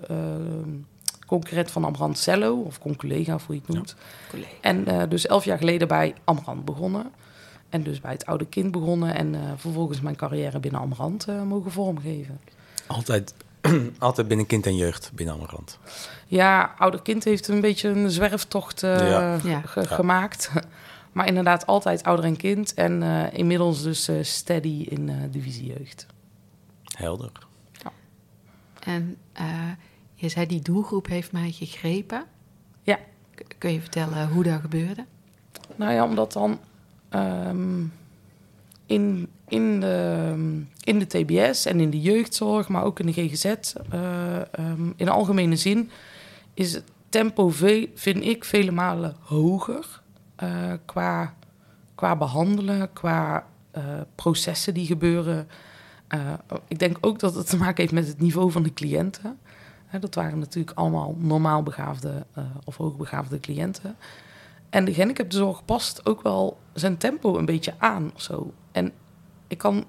concurrent 1.27 1.71
van 1.71 1.83
Ambrand 1.83 2.17
Cello... 2.17 2.55
of 2.55 2.79
conculega, 2.79 3.33
of 3.35 3.45
hoe 3.45 3.55
je 3.55 3.61
het 3.65 3.75
noemt. 3.75 3.95
En 4.61 4.87
eh, 4.87 5.01
dus 5.09 5.25
elf 5.27 5.45
jaar 5.45 5.57
geleden 5.57 5.87
bij 5.87 6.13
Amrand 6.23 6.65
begonnen. 6.65 7.11
En 7.69 7.83
dus 7.83 8.01
bij 8.01 8.11
het 8.11 8.25
oude 8.25 8.45
kind 8.45 8.71
begonnen. 8.71 9.15
En 9.15 9.35
eh, 9.35 9.41
vervolgens 9.55 10.01
mijn 10.01 10.15
carrière 10.15 10.59
binnen 10.59 10.81
Amrand 10.81 11.25
eh, 11.27 11.41
mogen 11.43 11.71
vormgeven. 11.71 12.39
Altijd, 12.87 13.33
altijd 13.99 14.27
binnen 14.27 14.45
kind 14.45 14.65
en 14.65 14.75
jeugd 14.75 15.11
binnen 15.13 15.35
Amarant. 15.35 15.77
Ja, 16.27 16.73
ouder 16.77 17.01
kind 17.01 17.23
heeft 17.23 17.47
een 17.47 17.61
beetje 17.61 17.89
een 17.89 18.09
zwerftocht 18.11 18.83
eh, 18.83 19.09
Ja. 19.09 19.37
Ja. 19.43 19.61
ge- 19.65 19.81
Ja. 19.89 19.95
gemaakt. 19.95 20.49
Maar 21.11 21.27
inderdaad 21.27 21.65
altijd 21.65 22.03
ouder 22.03 22.25
en 22.25 22.37
kind. 22.37 22.73
En 22.73 23.03
eh, 23.03 23.37
inmiddels 23.39 23.83
dus 23.83 24.07
eh, 24.07 24.15
steady 24.21 24.85
in 24.89 25.09
eh, 25.09 25.15
divisie 25.31 25.65
jeugd. 25.77 26.05
Helder. 26.97 27.31
En 28.79 29.17
eh, 29.33 29.71
je 30.13 30.29
zei 30.29 30.45
die 30.45 30.61
doelgroep 30.61 31.07
heeft 31.07 31.31
mij 31.31 31.51
gegrepen. 31.51 32.25
Ja. 32.83 32.99
K- 33.35 33.45
kun 33.57 33.71
je 33.73 33.79
vertellen 33.81 34.29
hoe 34.29 34.43
dat 34.43 34.61
gebeurde? 34.61 35.05
Nou 35.75 35.93
ja, 35.93 36.03
omdat 36.03 36.33
dan 36.33 36.59
ehm, 37.09 37.81
in, 38.85 39.29
in, 39.47 39.79
de, 39.79 40.63
in 40.83 40.99
de 40.99 41.07
TBS 41.07 41.65
en 41.65 41.79
in 41.79 41.89
de 41.89 42.01
jeugdzorg, 42.01 42.67
maar 42.67 42.83
ook 42.83 42.99
in 42.99 43.05
de 43.05 43.13
GGZ, 43.13 43.45
eh, 43.45 44.53
ehm, 44.53 44.91
in 44.95 45.09
algemene 45.09 45.55
zin, 45.55 45.89
is 46.53 46.73
het 46.73 46.83
tempo, 47.09 47.49
veel, 47.49 47.87
vind 47.95 48.23
ik, 48.25 48.45
vele 48.45 48.71
malen 48.71 49.15
hoger 49.19 49.98
eh, 50.39 50.73
qua, 50.85 51.33
qua 51.95 52.15
behandelen, 52.15 52.93
qua 52.93 53.45
eh, 53.71 53.83
processen 54.15 54.73
die 54.73 54.85
gebeuren. 54.85 55.47
Eh, 56.07 56.33
ik 56.67 56.79
denk 56.79 56.97
ook 57.01 57.19
dat 57.19 57.35
het 57.35 57.49
te 57.49 57.57
maken 57.57 57.81
heeft 57.81 57.93
met 57.93 58.07
het 58.07 58.19
niveau 58.19 58.51
van 58.51 58.63
de 58.63 58.73
cliënten. 58.73 59.39
Dat 59.99 60.15
waren 60.15 60.39
natuurlijk 60.39 60.77
allemaal 60.77 61.15
normaal 61.17 61.63
begaafde 61.63 62.25
of 62.63 62.77
hoogbegaafde 62.77 63.39
cliënten. 63.39 63.95
En 64.69 64.85
de 64.85 64.93
gehandicaptenzorg 64.93 65.65
past 65.65 66.05
ook 66.05 66.21
wel 66.21 66.57
zijn 66.73 66.97
tempo 66.97 67.37
een 67.37 67.45
beetje 67.45 67.73
aan 67.77 68.11
of 68.15 68.21
zo. 68.21 68.53
En 68.71 68.91
ik 69.47 69.57
kan, 69.57 69.85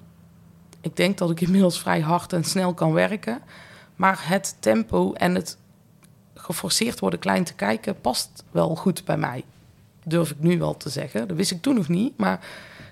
ik 0.81 0.95
denk 0.95 1.17
dat 1.17 1.29
ik 1.29 1.41
inmiddels 1.41 1.79
vrij 1.79 2.01
hard 2.01 2.33
en 2.33 2.43
snel 2.43 2.73
kan 2.73 2.93
werken. 2.93 3.41
Maar 3.95 4.27
het 4.27 4.55
tempo 4.59 5.13
en 5.13 5.35
het 5.35 5.57
geforceerd 6.33 6.99
worden 6.99 7.19
klein 7.19 7.43
te 7.43 7.53
kijken 7.53 8.01
past 8.01 8.43
wel 8.51 8.75
goed 8.75 9.05
bij 9.05 9.17
mij. 9.17 9.43
Durf 10.03 10.31
ik 10.31 10.39
nu 10.39 10.59
wel 10.59 10.77
te 10.77 10.89
zeggen. 10.89 11.27
Dat 11.27 11.37
wist 11.37 11.51
ik 11.51 11.61
toen 11.61 11.75
nog 11.75 11.87
niet. 11.87 12.17
Maar 12.17 12.39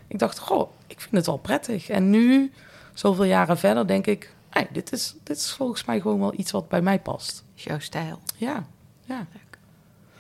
ik 0.08 0.20
dacht, 0.20 0.40
goh, 0.40 0.72
ik 0.88 1.02
vind 1.02 1.16
het 1.16 1.26
wel 1.26 1.38
prettig. 1.38 1.90
En 1.90 2.10
nu, 2.10 2.52
zoveel 2.94 3.24
jaren 3.24 3.58
verder, 3.58 3.88
denk 3.88 4.08
ik... 4.08 4.34
Hey, 4.50 4.68
dit, 4.72 4.92
is, 4.92 5.16
dit 5.24 5.38
is 5.38 5.52
volgens 5.52 5.86
mij 5.86 6.02
gewoon 6.02 6.20
wel 6.20 6.34
iets 6.38 6.52
wat 6.52 6.70
bij 6.70 6.82
mij 6.82 7.00
past. 7.00 7.44
Is 7.56 7.64
jouw 7.64 7.80
stijl? 7.80 8.20
Ja, 8.38 8.66
ja, 9.06 9.28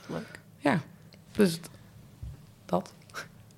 Leuk. 0.07 0.39
ja. 0.57 0.81
Dus 1.31 1.59
dat. 2.65 2.93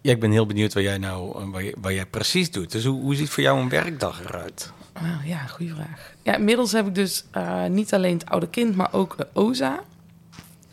Ja, 0.01 0.11
ik 0.11 0.19
ben 0.19 0.31
heel 0.31 0.45
benieuwd 0.45 0.73
wat 0.73 0.83
jij 0.83 0.97
nou, 0.97 1.49
wat, 1.81 1.93
jij 1.93 2.05
precies 2.05 2.51
doet. 2.51 2.71
Dus 2.71 2.85
hoe, 2.85 3.01
hoe 3.01 3.15
ziet 3.15 3.29
voor 3.29 3.43
jou 3.43 3.59
een 3.59 3.69
werkdag 3.69 4.23
eruit? 4.23 4.71
Ah, 4.93 5.27
ja, 5.27 5.45
goede 5.45 5.73
vraag. 5.73 6.13
Ja, 6.21 6.35
inmiddels 6.35 6.71
heb 6.71 6.87
ik 6.87 6.95
dus 6.95 7.23
eh, 7.31 7.65
niet 7.65 7.93
alleen 7.93 8.17
het 8.17 8.29
oude 8.29 8.49
kind, 8.49 8.75
maar 8.75 8.93
ook 8.93 9.17
de 9.17 9.27
OZA. 9.33 9.83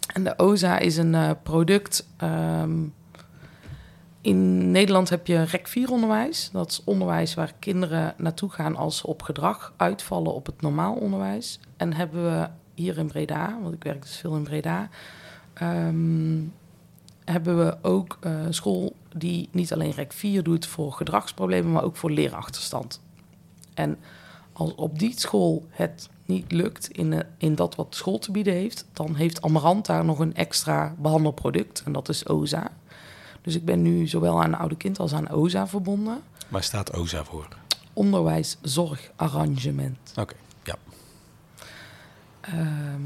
En 0.08 0.24
de 0.24 0.38
OZA 0.38 0.78
is 0.78 0.96
een 0.96 1.14
eh, 1.14 1.30
product. 1.42 2.08
ehm, 2.16 2.86
in 4.20 4.70
Nederland 4.70 5.08
heb 5.08 5.26
je 5.26 5.42
REC 5.42 5.68
4 5.68 5.90
onderwijs. 5.90 6.50
Dat 6.52 6.70
is 6.70 6.82
onderwijs 6.84 7.34
waar 7.34 7.52
kinderen 7.58 8.14
naartoe 8.16 8.50
gaan 8.50 8.76
als 8.76 8.96
ze 8.96 9.06
op 9.06 9.22
gedrag 9.22 9.72
uitvallen 9.76 10.34
op 10.34 10.46
het 10.46 10.60
normaal 10.60 10.94
onderwijs. 10.94 11.60
En 11.76 11.92
hebben 11.92 12.24
we 12.24 12.48
hier 12.74 12.98
in 12.98 13.06
Breda, 13.06 13.58
want 13.62 13.74
ik 13.74 13.82
werk 13.82 14.02
dus 14.02 14.16
veel 14.16 14.36
in 14.36 14.42
Breda, 14.42 14.88
ehm, 15.54 16.40
hebben 17.24 17.58
we 17.58 17.76
ook 17.82 18.18
een 18.20 18.54
school 18.54 18.94
die 19.16 19.48
niet 19.52 19.72
alleen 19.72 19.92
REC 19.92 20.12
4 20.12 20.42
doet 20.42 20.66
voor 20.66 20.92
gedragsproblemen, 20.92 21.72
maar 21.72 21.84
ook 21.84 21.96
voor 21.96 22.10
leerachterstand. 22.10 23.00
En 23.74 23.98
als 24.52 24.74
op 24.74 24.98
die 24.98 25.18
school 25.20 25.66
het 25.68 26.08
niet 26.28 26.52
lukt 26.52 26.88
in, 26.88 27.12
eh, 27.12 27.20
in 27.38 27.54
dat 27.54 27.74
wat 27.74 27.94
school 27.94 28.18
te 28.18 28.30
bieden 28.30 28.52
heeft, 28.52 28.84
dan 28.92 29.14
heeft 29.14 29.42
Amarant 29.42 29.86
daar 29.86 30.04
nog 30.04 30.18
een 30.18 30.34
extra 30.34 30.94
behandelproduct 30.98 31.82
en 31.84 31.92
dat 31.92 32.08
is 32.08 32.28
OZA. 32.28 32.70
Dus 33.42 33.54
ik 33.54 33.64
ben 33.64 33.82
nu 33.82 34.06
zowel 34.06 34.42
aan 34.42 34.54
oude 34.54 34.76
kind 34.76 34.98
als 34.98 35.12
aan 35.12 35.30
OZA 35.30 35.66
verbonden. 35.66 36.22
Waar 36.48 36.62
staat 36.62 36.94
OZA 36.94 37.24
voor? 37.24 37.48
Onderwijs-zorgarrangement. 37.92 40.12
Oké, 40.16 40.34
ja. 40.62 40.76
Ehm, 42.40 43.00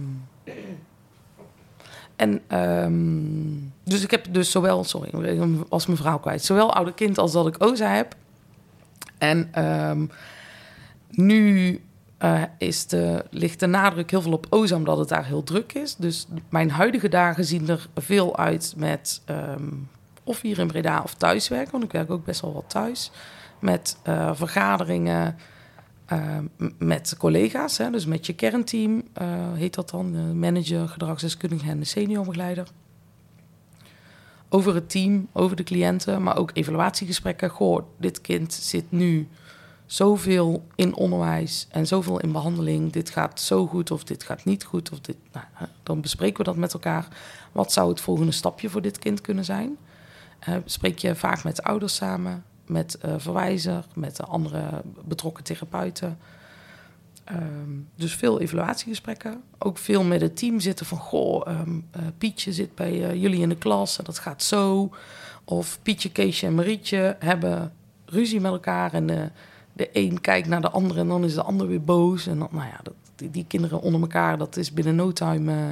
en 2.16 2.42
ehm, 2.46 3.56
dus 3.84 4.02
ik 4.02 4.10
heb 4.10 4.26
dus 4.30 4.50
zowel, 4.50 4.84
sorry, 4.84 5.38
was 5.68 5.86
mijn 5.86 5.98
verhaal 5.98 6.18
kwijt, 6.18 6.44
zowel 6.44 6.74
oude 6.74 6.94
kind 6.94 7.18
als 7.18 7.32
dat 7.32 7.46
ik 7.46 7.62
OZA 7.62 7.94
heb. 7.94 8.16
En 9.18 9.48
ehm, 9.52 10.06
nu 11.10 11.80
eh, 12.22 12.42
is 12.58 12.86
de, 12.86 13.24
ligt 13.30 13.60
de 13.60 13.66
nadruk 13.66 14.10
heel 14.10 14.22
veel 14.22 14.32
op 14.32 14.46
OZA, 14.50 14.76
omdat 14.76 14.98
het 14.98 15.08
daar 15.08 15.24
heel 15.26 15.42
druk 15.42 15.72
is. 15.72 15.96
Dus 15.96 16.26
mijn 16.48 16.70
huidige 16.70 17.08
dagen 17.08 17.44
zien 17.44 17.68
er 17.68 17.88
veel 17.94 18.36
uit 18.36 18.74
met 18.76 19.22
ehm, 19.24 19.68
of 20.24 20.40
hier 20.40 20.58
in 20.58 20.66
Breda 20.66 21.00
of 21.02 21.14
thuiswerken, 21.14 21.72
want 21.72 21.84
ik 21.84 21.92
werk 21.92 22.10
ook 22.10 22.24
best 22.24 22.40
wel 22.40 22.52
wat 22.52 22.64
thuis. 22.70 23.10
Met 23.58 23.96
eh, 24.02 24.30
vergaderingen, 24.34 25.36
eh, 26.06 26.38
m- 26.56 26.68
met 26.78 27.14
collega's, 27.18 27.78
hè, 27.78 27.90
dus 27.90 28.06
met 28.06 28.26
je 28.26 28.32
kernteam, 28.32 29.02
eh, 29.12 29.26
heet 29.54 29.74
dat 29.74 29.90
dan, 29.90 30.38
manager, 30.38 30.88
gedragsdeskundige 30.88 31.68
en 31.70 31.78
de 31.78 31.84
seniorbegeleider. 31.84 32.68
Over 34.48 34.74
het 34.74 34.90
team, 34.90 35.28
over 35.32 35.56
de 35.56 35.62
cliënten, 35.62 36.22
maar 36.22 36.36
ook 36.36 36.50
evaluatiegesprekken. 36.52 37.50
Goh, 37.50 37.82
dit 37.98 38.20
kind 38.20 38.52
zit 38.52 38.84
nu 38.88 39.28
zoveel 39.92 40.66
in 40.74 40.94
onderwijs 40.94 41.66
en 41.70 41.86
zoveel 41.86 42.20
in 42.20 42.32
behandeling. 42.32 42.92
Dit 42.92 43.10
gaat 43.10 43.40
zo 43.40 43.66
goed 43.66 43.90
of 43.90 44.04
dit 44.04 44.22
gaat 44.22 44.44
niet 44.44 44.64
goed. 44.64 44.90
Of 44.90 45.00
dit, 45.00 45.16
nou, 45.32 45.46
dan 45.82 46.00
bespreken 46.00 46.38
we 46.38 46.44
dat 46.44 46.56
met 46.56 46.72
elkaar. 46.72 47.08
Wat 47.52 47.72
zou 47.72 47.88
het 47.88 48.00
volgende 48.00 48.32
stapje 48.32 48.68
voor 48.68 48.82
dit 48.82 48.98
kind 48.98 49.20
kunnen 49.20 49.44
zijn? 49.44 49.76
Eh, 50.38 50.54
spreek 50.64 50.98
je 50.98 51.14
vaak 51.14 51.44
met 51.44 51.62
ouders 51.62 51.94
samen, 51.94 52.44
met 52.66 52.98
eh, 52.98 53.14
verwijzer, 53.16 53.84
met 53.94 54.16
de 54.16 54.24
andere 54.24 54.82
betrokken 55.04 55.44
therapeuten. 55.44 56.18
Ehm, 57.24 57.70
dus 57.96 58.14
veel 58.14 58.40
evaluatiegesprekken. 58.40 59.42
Ook 59.58 59.78
veel 59.78 60.04
met 60.04 60.20
het 60.20 60.36
team 60.36 60.60
zitten 60.60 60.86
van... 60.86 60.98
goh, 60.98 61.48
ehm, 61.48 61.80
eh, 61.90 62.02
Pietje 62.18 62.52
zit 62.52 62.74
bij 62.74 63.18
jullie 63.18 63.40
in 63.40 63.48
de 63.48 63.56
klas 63.56 63.98
en 63.98 64.04
dat 64.04 64.18
gaat 64.18 64.42
zo. 64.42 64.90
Of 65.44 65.78
Pietje, 65.82 66.12
Keesje 66.12 66.46
en 66.46 66.54
Marietje 66.54 67.16
hebben 67.18 67.72
ruzie 68.04 68.40
met 68.40 68.52
elkaar... 68.52 68.92
en 68.92 69.32
de, 69.72 69.88
een 69.92 70.20
kijkt 70.20 70.48
naar 70.48 70.60
de 70.60 70.70
ander 70.70 70.98
en 70.98 71.08
dan 71.08 71.24
is 71.24 71.34
de 71.34 71.42
ander 71.42 71.66
weer 71.66 71.84
boos. 71.84 72.26
En 72.26 72.38
dan, 72.38 72.48
nou 72.50 72.66
ja, 72.66 72.80
dat, 72.82 72.94
die, 73.32 73.44
kinderen 73.48 73.80
onder 73.80 74.00
elkaar, 74.00 74.38
dat 74.38 74.56
is 74.56 74.72
binnen 74.72 74.94
no 74.94 75.12
time... 75.12 75.52
eh, 75.52 75.68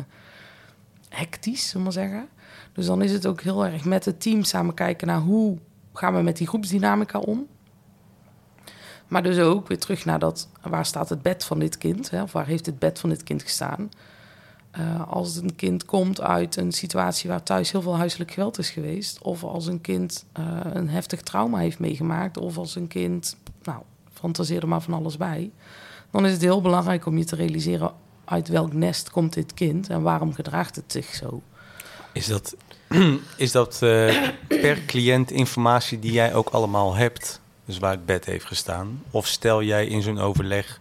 hectisch, 1.09 1.69
zullen 1.69 1.77
we 1.77 1.83
maar 1.83 2.09
zeggen. 2.09 2.29
Dus 2.73 2.87
dan 2.87 3.03
is 3.03 3.13
het 3.13 3.27
ook 3.27 3.41
heel 3.41 3.67
erg 3.67 3.85
met 3.85 4.05
het 4.05 4.21
team 4.21 4.45
samen 4.45 4.75
kijken 4.75 5.07
naar 5.07 5.21
hoe 5.21 5.59
gaan 5.93 6.15
we 6.15 6.23
met 6.23 6.37
die 6.37 6.47
groepsdynamica 6.47 7.19
om. 7.19 7.47
Maar 9.09 9.23
dus 9.23 9.39
ook 9.39 9.69
weer 9.69 9.79
terug 9.79 10.05
naar 10.05 10.19
dat, 10.19 10.49
waar 10.63 10.87
staat 10.87 11.09
het 11.09 11.23
bed 11.23 11.45
van 11.45 11.59
dit 11.59 11.79
kind? 11.79 12.11
Hè? 12.11 12.23
Of 12.23 12.33
waar 12.33 12.47
heeft 12.47 12.67
het 12.67 12.79
bed 12.79 12.99
van 12.99 13.09
dit 13.09 13.23
kind 13.23 13.43
gestaan? 13.43 13.91
Uh, 14.79 15.09
als 15.09 15.37
een 15.37 15.57
kind 15.57 15.85
komt 15.85 16.21
uit 16.21 16.57
een 16.57 16.73
situatie 16.73 17.31
waar 17.31 17.43
thuis 17.43 17.73
heel 17.73 17.83
veel 17.83 17.97
huiselijk 17.97 18.31
geweld 18.31 18.59
is 18.59 18.71
geweest, 18.71 19.23
of 19.23 19.45
als 19.45 19.67
een 19.67 19.81
kind 19.81 20.25
uh, 20.39 20.61
een 20.73 20.89
heftig 20.89 21.21
trauma 21.21 21.59
heeft 21.59 21.79
meegemaakt, 21.79 22.37
of 22.37 22.59
als 22.59 22.75
een 22.75 22.89
kind, 22.89 23.37
nou, 23.63 23.83
fantaseer 24.13 24.63
er 24.63 24.69
maar 24.69 24.83
van 24.83 24.95
alles 24.95 25.17
bij, 25.17 25.51
dan 26.11 26.27
is 26.27 26.33
het 26.33 26.41
heel 26.41 26.61
belangrijk 26.61 27.07
om 27.07 27.19
je 27.19 27.25
te 27.25 27.37
realiseren 27.37 27.93
uit 28.25 28.49
welk 28.49 28.73
nest 28.73 29.11
komt 29.11 29.33
dit 29.33 29.55
kind 29.55 29.89
en 29.89 30.03
waarom 30.03 30.35
gedraagt 30.35 30.77
het 30.77 30.93
zich 30.93 31.15
zo. 31.15 31.43
Is 32.13 32.27
dat, 32.27 32.57
is 33.37 33.53
dat 33.53 33.81
uh, 33.83 34.29
per 34.49 34.85
cliënt 34.85 35.31
informatie 35.31 35.99
die 35.99 36.13
jij 36.13 36.35
ook 36.35 36.49
allemaal 36.49 36.95
hebt, 36.95 37.41
dus 37.65 37.79
waar 37.79 37.91
het 37.91 38.07
bed 38.07 38.25
heeft 38.25 38.45
gestaan, 38.45 39.03
of 39.11 39.27
stel 39.27 39.63
jij 39.63 39.87
in 39.87 40.03
zo'n 40.03 40.19
overleg 40.19 40.81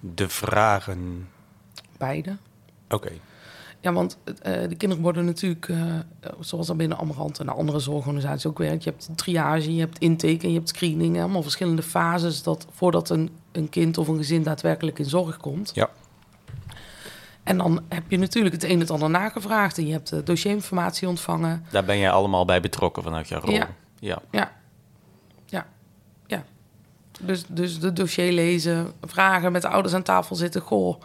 de 0.00 0.28
vragen? 0.28 1.28
Beide. 1.98 2.36
Oké. 2.88 3.10
Ja, 3.80 3.92
want 3.92 4.18
uh, 4.26 4.32
de 4.68 4.74
kinderen 4.74 5.02
worden 5.02 5.24
natuurlijk, 5.24 5.68
uh, 5.68 5.94
zoals 6.40 6.66
dat 6.66 6.76
binnen 6.76 6.98
Amarant 6.98 7.38
en 7.38 7.48
andere 7.48 7.78
zorgorganisaties 7.78 8.46
ook 8.46 8.58
werkt. 8.58 8.84
Je 8.84 8.90
hebt 8.90 9.08
triage, 9.14 9.74
je 9.74 9.80
hebt 9.80 9.98
intake 9.98 10.42
en 10.42 10.48
je 10.48 10.56
hebt 10.56 10.68
screening. 10.68 11.18
Allemaal 11.18 11.42
verschillende 11.42 11.82
fases 11.82 12.42
dat, 12.42 12.66
voordat 12.70 13.10
een, 13.10 13.30
een 13.52 13.68
kind 13.68 13.98
of 13.98 14.08
een 14.08 14.16
gezin 14.16 14.42
daadwerkelijk 14.42 14.98
in 14.98 15.04
zorg 15.04 15.36
komt. 15.36 15.70
Ja. 15.74 15.90
En 17.42 17.58
dan 17.58 17.80
heb 17.88 18.02
je 18.08 18.16
natuurlijk 18.16 18.54
het 18.54 18.64
een 18.64 18.70
en 18.70 18.80
het 18.80 18.90
ander 18.90 19.10
nagevraagd. 19.10 19.78
En 19.78 19.86
je 19.86 19.92
hebt 19.92 20.08
de 20.08 20.22
dossierinformatie 20.22 21.08
ontvangen. 21.08 21.64
Daar 21.70 21.84
ben 21.84 21.98
jij 21.98 22.10
allemaal 22.10 22.44
bij 22.44 22.60
betrokken 22.60 23.02
vanuit 23.02 23.28
jouw 23.28 23.40
rol. 23.40 23.52
Ja. 23.52 23.68
Ja. 23.98 24.22
Ja. 24.30 24.52
Ja. 25.46 25.66
ja. 26.26 26.44
Dus, 27.20 27.44
dus 27.48 27.80
de 27.80 27.92
dossier 27.92 28.32
lezen, 28.32 28.92
vragen 29.04 29.52
met 29.52 29.62
de 29.62 29.68
ouders 29.68 29.94
aan 29.94 30.02
tafel 30.02 30.36
zitten. 30.36 30.60
Goh, 30.60 31.00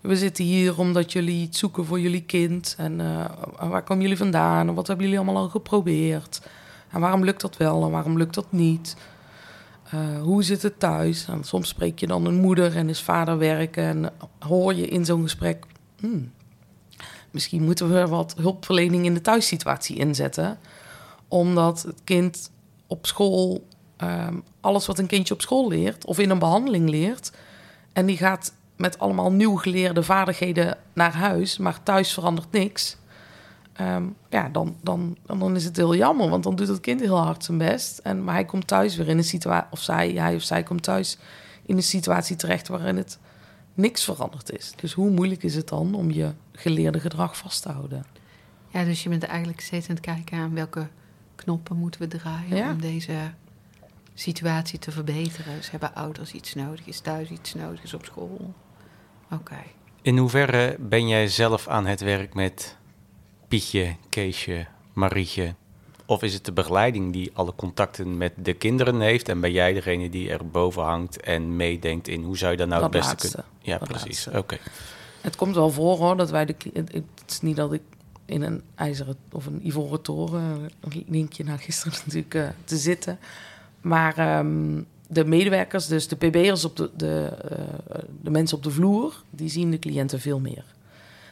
we 0.00 0.16
zitten 0.16 0.44
hier 0.44 0.78
omdat 0.78 1.12
jullie 1.12 1.42
iets 1.42 1.58
zoeken 1.58 1.84
voor 1.84 2.00
jullie 2.00 2.22
kind. 2.22 2.74
En 2.78 3.00
uh, 3.00 3.24
waar 3.60 3.82
komen 3.82 4.02
jullie 4.02 4.18
vandaan? 4.18 4.68
En 4.68 4.74
wat 4.74 4.86
hebben 4.86 5.04
jullie 5.04 5.20
allemaal 5.20 5.42
al 5.42 5.48
geprobeerd? 5.48 6.40
En 6.90 7.00
waarom 7.00 7.24
lukt 7.24 7.40
dat 7.40 7.56
wel 7.56 7.84
en 7.84 7.90
waarom 7.90 8.16
lukt 8.16 8.34
dat 8.34 8.52
niet? 8.52 8.96
Uh, 9.94 10.22
hoe 10.22 10.42
zit 10.42 10.62
het 10.62 10.78
thuis? 10.78 11.26
En 11.28 11.44
soms 11.44 11.68
spreek 11.68 11.98
je 11.98 12.06
dan 12.06 12.24
een 12.24 12.40
moeder 12.40 12.76
en 12.76 12.88
is 12.88 13.02
vader 13.02 13.38
werken. 13.38 13.84
En 13.84 14.12
hoor 14.38 14.74
je 14.74 14.86
in 14.86 15.04
zo'n 15.04 15.22
gesprek... 15.22 15.64
Hmm, 16.00 16.32
misschien 17.30 17.62
moeten 17.62 17.92
we 17.92 18.06
wat 18.06 18.34
hulpverlening 18.40 19.04
in 19.04 19.14
de 19.14 19.20
thuissituatie 19.20 19.96
inzetten. 19.96 20.58
Omdat 21.28 21.82
het 21.82 22.00
kind 22.04 22.50
op 22.86 23.06
school... 23.06 23.66
Um, 24.02 24.42
alles 24.60 24.86
wat 24.86 24.98
een 24.98 25.06
kindje 25.06 25.34
op 25.34 25.40
school 25.40 25.68
leert 25.68 26.04
of 26.04 26.18
in 26.18 26.30
een 26.30 26.38
behandeling 26.38 26.88
leert... 26.88 27.32
en 27.92 28.06
die 28.06 28.16
gaat 28.16 28.52
met 28.78 28.98
allemaal 28.98 29.32
nieuw 29.32 29.56
geleerde 29.56 30.02
vaardigheden 30.02 30.76
naar 30.92 31.14
huis, 31.14 31.58
maar 31.58 31.82
thuis 31.82 32.12
verandert 32.12 32.52
niks. 32.52 32.96
Um, 33.80 34.16
ja, 34.30 34.48
dan, 34.48 34.76
dan, 34.82 35.16
dan 35.26 35.56
is 35.56 35.64
het 35.64 35.76
heel 35.76 35.94
jammer, 35.94 36.28
want 36.28 36.42
dan 36.42 36.56
doet 36.56 36.68
het 36.68 36.80
kind 36.80 37.00
heel 37.00 37.18
hard 37.22 37.44
zijn 37.44 37.58
best. 37.58 37.98
En, 37.98 38.24
maar 38.24 38.34
hij 38.34 38.44
komt 38.44 38.66
thuis 38.66 38.96
weer 38.96 39.08
in 39.08 39.16
een 39.18 39.24
situatie, 39.24 39.68
of 39.70 39.80
zij, 39.80 40.10
hij 40.10 40.34
of 40.34 40.42
zij 40.42 40.62
komt 40.62 40.82
thuis 40.82 41.18
in 41.66 41.76
een 41.76 41.82
situatie 41.82 42.36
terecht 42.36 42.68
waarin 42.68 42.96
het 42.96 43.18
niks 43.74 44.04
veranderd 44.04 44.58
is. 44.58 44.72
Dus 44.76 44.92
hoe 44.92 45.10
moeilijk 45.10 45.42
is 45.42 45.54
het 45.54 45.68
dan 45.68 45.94
om 45.94 46.10
je 46.10 46.32
geleerde 46.52 47.00
gedrag 47.00 47.36
vast 47.36 47.62
te 47.62 47.68
houden? 47.68 48.04
Ja, 48.68 48.84
dus 48.84 49.02
je 49.02 49.08
bent 49.08 49.22
eigenlijk 49.24 49.60
steeds 49.60 49.88
aan 49.88 49.94
het 49.94 50.04
kijken 50.04 50.38
aan 50.38 50.54
welke 50.54 50.88
knoppen 51.34 51.76
moeten 51.76 52.00
we 52.00 52.06
draaien 52.06 52.56
Ja. 52.56 52.70
om 52.70 52.80
deze 52.80 53.14
situatie 54.14 54.78
te 54.78 54.90
verbeteren. 54.90 55.56
Dus 55.56 55.70
hebben 55.70 55.94
ouders 55.94 56.32
iets 56.32 56.54
nodig, 56.54 56.86
is 56.86 57.00
thuis 57.00 57.28
iets 57.30 57.54
nodig, 57.54 57.82
is 57.82 57.94
op 57.94 58.04
school. 58.04 58.54
Oké. 59.30 59.56
In 60.02 60.18
hoeverre 60.18 60.76
ben 60.78 61.08
jij 61.08 61.28
zelf 61.28 61.68
aan 61.68 61.86
het 61.86 62.00
werk 62.00 62.34
met 62.34 62.76
Pietje, 63.48 63.96
Keesje, 64.08 64.66
Marietje? 64.92 65.54
Of 66.06 66.22
is 66.22 66.34
het 66.34 66.44
de 66.44 66.52
begeleiding 66.52 67.12
die 67.12 67.30
alle 67.34 67.52
contacten 67.56 68.16
met 68.16 68.32
de 68.36 68.54
kinderen 68.54 69.00
heeft 69.00 69.28
en 69.28 69.40
ben 69.40 69.52
jij 69.52 69.72
degene 69.72 70.10
die 70.10 70.30
er 70.30 70.46
boven 70.46 70.82
hangt 70.82 71.20
en 71.20 71.56
meedenkt 71.56 72.08
in 72.08 72.22
hoe 72.22 72.36
zou 72.36 72.50
je 72.50 72.56
dat 72.56 72.68
nou 72.68 72.80
Dat 72.80 72.92
het 72.92 73.02
beste 73.02 73.28
kunnen? 73.28 73.50
Ja, 73.60 73.78
Dat 73.78 73.88
precies. 73.88 74.28
Oké. 74.28 74.58
Het 75.20 75.36
komt 75.36 75.54
wel 75.54 75.70
voor 75.70 75.96
hoor, 75.96 76.16
dat 76.16 76.30
wij 76.30 76.44
de... 76.44 76.54
Het 76.72 77.04
is 77.26 77.40
niet 77.40 77.56
dat 77.56 77.72
ik 77.72 77.82
in 78.24 78.42
een 78.42 78.62
ijzeren 78.74 79.16
of 79.32 79.46
een 79.46 79.66
ivoren 79.66 80.02
toren, 80.02 80.70
een 80.80 81.04
linkje 81.08 81.44
naar 81.44 81.58
gisteren 81.58 81.98
natuurlijk, 82.04 82.34
eh, 82.34 82.48
te 82.64 82.76
zitten. 82.76 83.18
Maar 83.80 84.18
ehm, 84.18 84.82
de 85.08 85.24
medewerkers, 85.24 85.86
dus 85.86 86.08
de 86.08 86.16
PB'ers, 86.16 86.64
op 86.64 86.76
de, 86.76 86.90
de, 86.96 87.36
eh, 87.48 87.98
de 88.22 88.30
mensen 88.30 88.56
op 88.56 88.62
de 88.62 88.70
vloer, 88.70 89.22
die 89.30 89.48
zien 89.50 89.70
de 89.70 89.78
cliënten 89.78 90.20
veel 90.20 90.40
meer. 90.40 90.64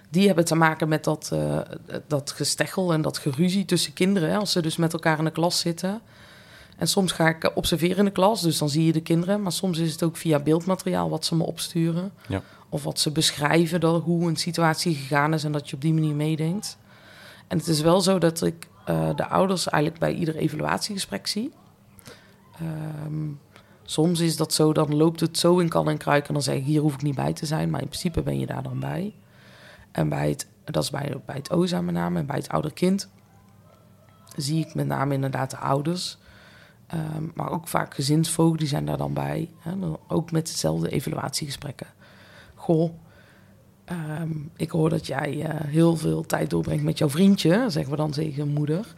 Die 0.08 0.26
hebben 0.26 0.44
te 0.44 0.54
maken 0.54 0.88
met 0.88 1.04
dat, 1.04 1.30
eh, 1.32 1.60
dat 2.06 2.30
gesteggel 2.30 2.92
en 2.92 3.02
dat 3.02 3.18
geruzie 3.18 3.64
tussen 3.64 3.92
kinderen. 3.92 4.30
Hè, 4.30 4.36
als 4.36 4.52
ze 4.52 4.62
dus 4.62 4.76
met 4.76 4.92
elkaar 4.92 5.18
in 5.18 5.24
de 5.24 5.30
klas 5.30 5.58
zitten. 5.58 6.00
En 6.76 6.88
soms 6.88 7.12
ga 7.12 7.28
ik 7.28 7.50
observeren 7.54 7.98
in 7.98 8.04
de 8.04 8.10
klas, 8.10 8.42
dus 8.42 8.58
dan 8.58 8.68
zie 8.68 8.84
je 8.84 8.92
de 8.92 9.00
kinderen. 9.00 9.42
Maar 9.42 9.52
soms 9.52 9.78
is 9.78 9.92
het 9.92 10.02
ook 10.02 10.16
via 10.16 10.38
beeldmateriaal 10.38 11.10
wat 11.10 11.24
ze 11.24 11.34
me 11.34 11.44
opsturen. 11.44 12.12
Ja. 12.28 12.42
Of 12.68 12.84
wat 12.84 13.00
ze 13.00 13.10
beschrijven, 13.10 13.80
dat, 13.80 14.02
hoe 14.02 14.28
een 14.28 14.36
situatie 14.36 14.94
gegaan 14.94 15.34
is 15.34 15.44
en 15.44 15.52
dat 15.52 15.68
je 15.70 15.74
op 15.76 15.82
die 15.82 15.94
manier 15.94 16.14
meedenkt. 16.14 16.78
En 17.46 17.58
het 17.58 17.66
is 17.66 17.80
wel 17.80 18.00
zo 18.00 18.18
dat 18.18 18.42
ik 18.42 18.68
eh, 18.84 19.16
de 19.16 19.26
ouders 19.26 19.68
eigenlijk 19.68 20.02
bij 20.02 20.14
ieder 20.14 20.36
evaluatiegesprek 20.36 21.26
zie. 21.26 21.52
Ehm, 22.60 23.28
soms 23.86 24.20
is 24.20 24.36
dat 24.36 24.52
zo, 24.52 24.72
dan 24.72 24.96
loopt 24.96 25.20
het 25.20 25.38
zo 25.38 25.58
in 25.58 25.68
kan 25.68 25.88
en 25.88 25.96
kruik 25.96 26.28
en 26.28 26.34
dan 26.34 26.42
zeg 26.42 26.56
ik, 26.56 26.64
hier 26.64 26.80
hoef 26.80 26.94
ik 26.94 27.02
niet 27.02 27.14
bij 27.14 27.32
te 27.32 27.46
zijn. 27.46 27.70
Maar 27.70 27.80
in 27.80 27.88
principe 27.88 28.22
ben 28.22 28.38
je 28.38 28.46
daar 28.46 28.62
dan 28.62 28.80
bij. 28.80 29.14
En 29.92 30.08
bij 30.08 30.28
het, 30.28 30.46
dat 30.64 30.82
is 30.82 30.90
bij, 30.90 31.20
bij 31.26 31.36
het 31.36 31.50
OZA 31.50 31.80
met 31.80 31.94
name 31.94 32.18
en 32.18 32.26
bij 32.26 32.36
het 32.36 32.48
ouderkind 32.48 33.08
zie 34.36 34.66
ik 34.66 34.74
met 34.74 34.86
name 34.86 35.14
inderdaad 35.14 35.50
de 35.50 35.56
ouders. 35.56 36.18
Ehm, 36.86 37.24
maar 37.34 37.50
ook 37.50 37.68
vaak 37.68 37.94
gezinsvoogden, 37.94 38.58
die 38.58 38.68
zijn 38.68 38.86
daar 38.86 38.96
dan 38.96 39.12
bij. 39.12 39.50
Hè, 39.58 39.72
ook 40.08 40.30
met 40.30 40.48
hetzelfde 40.48 40.88
evaluatiegesprekken. 40.88 41.86
Goh, 42.54 42.90
ehm, 43.84 44.30
ik 44.56 44.70
hoor 44.70 44.90
dat 44.90 45.06
jij 45.06 45.42
eh, 45.42 45.60
heel 45.60 45.96
veel 45.96 46.26
tijd 46.26 46.50
doorbrengt 46.50 46.84
met 46.84 46.98
jouw 46.98 47.10
vriendje, 47.10 47.64
zeggen 47.68 47.90
we 47.90 47.96
dan 47.96 48.10
tegen 48.10 48.48
moeder. 48.48 48.94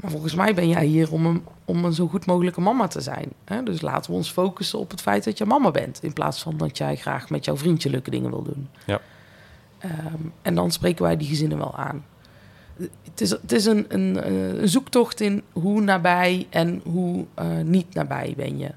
Maar 0.00 0.10
volgens 0.10 0.34
mij 0.34 0.54
ben 0.54 0.68
jij 0.68 0.84
hier 0.84 1.12
om 1.12 1.26
een, 1.26 1.44
om 1.64 1.84
een 1.84 1.92
zo 1.92 2.08
goed 2.08 2.26
mogelijke 2.26 2.60
mama 2.60 2.86
te 2.86 3.00
zijn. 3.00 3.32
Hè? 3.44 3.62
Dus 3.62 3.80
laten 3.80 4.10
we 4.10 4.16
ons 4.16 4.30
focussen 4.30 4.78
op 4.78 4.90
het 4.90 5.00
feit 5.00 5.24
dat 5.24 5.38
je 5.38 5.44
mama 5.44 5.70
bent. 5.70 6.02
In 6.02 6.12
plaats 6.12 6.42
van 6.42 6.56
dat 6.56 6.78
jij 6.78 6.96
graag 6.96 7.30
met 7.30 7.44
jouw 7.44 7.56
vriendje 7.56 7.90
leuke 7.90 8.10
dingen 8.10 8.30
wil 8.30 8.42
doen. 8.42 8.68
Ja. 8.86 9.00
Ehm, 9.78 10.22
en 10.42 10.54
dan 10.54 10.70
spreken 10.70 11.04
wij 11.04 11.16
die 11.16 11.28
gezinnen 11.28 11.58
wel 11.58 11.76
aan. 11.76 12.04
Het 13.02 13.20
is, 13.20 13.30
het 13.30 13.52
is 13.52 13.64
een, 13.64 13.84
een, 13.88 14.22
eh, 14.22 14.60
een 14.60 14.68
zoektocht 14.68 15.20
in 15.20 15.42
hoe 15.52 15.80
nabij 15.80 16.46
en 16.50 16.80
hoe 16.84 17.24
eh, 17.34 17.46
niet 17.64 17.94
nabij 17.94 18.34
ben 18.36 18.58
je. 18.58 18.70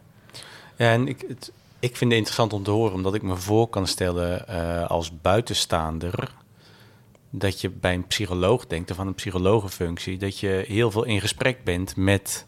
Ja, 0.76 0.92
en 0.92 1.08
ik, 1.08 1.26
het, 1.28 1.52
ik 1.80 1.98
vind 1.98 2.10
het 2.10 2.20
interessant 2.20 2.54
om 2.54 2.64
te 2.64 2.72
horen, 2.72 2.94
omdat 2.94 3.14
ik 3.14 3.22
me 3.22 3.36
voor 3.36 3.68
kan 3.68 3.88
stellen 3.88 4.48
eh, 4.48 4.90
als 4.90 5.22
buitenstaander 5.22 6.34
dat 7.32 7.62
je 7.62 7.70
bij 7.70 7.94
een 7.94 8.08
psycholoog 8.08 8.68
denkt, 8.68 8.92
of 8.92 9.00
aan 9.00 9.08
een 9.08 9.16
psychologenfunctie, 9.16 10.18
dat 10.18 10.40
je 10.40 10.64
heel 10.68 10.92
veel 10.92 11.04
in 11.04 11.22
gesprek 11.22 11.64
bent 11.64 11.96
met 11.96 12.46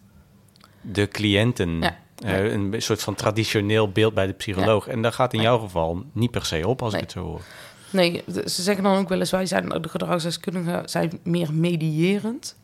de 0.82 1.08
cliënten. 1.08 1.80
Ja. 1.82 1.98
Eh, 2.16 2.52
een 2.52 2.76
soort 2.78 3.02
van 3.02 3.16
traditioneel 3.16 3.92
beeld 3.92 4.14
bij 4.14 4.28
de 4.28 4.34
psycholoog. 4.34 4.88
En 4.88 5.02
dat 5.02 5.14
gaat 5.14 5.34
in 5.34 5.42
jouw 5.42 5.60
geval 5.60 6.04
niet 6.12 6.32
per 6.32 6.46
se 6.46 6.68
op, 6.68 6.82
als 6.82 6.92
Nee. 6.94 7.02
ik 7.02 7.08
het 7.08 7.18
zo 7.18 7.26
hoor. 7.26 7.42
Nee, 7.90 8.24
ze 8.28 8.62
zeggen 8.62 8.84
dan 8.84 8.98
ook 8.98 9.10
wel 9.10 9.20
eens, 9.20 9.32
wij 9.32 9.46
zijn, 9.46 9.70
de 9.70 9.90
gedragsdeskundigen 9.90 10.90
zijn 10.90 11.20
meer 11.24 11.54
medierend. 11.54 12.56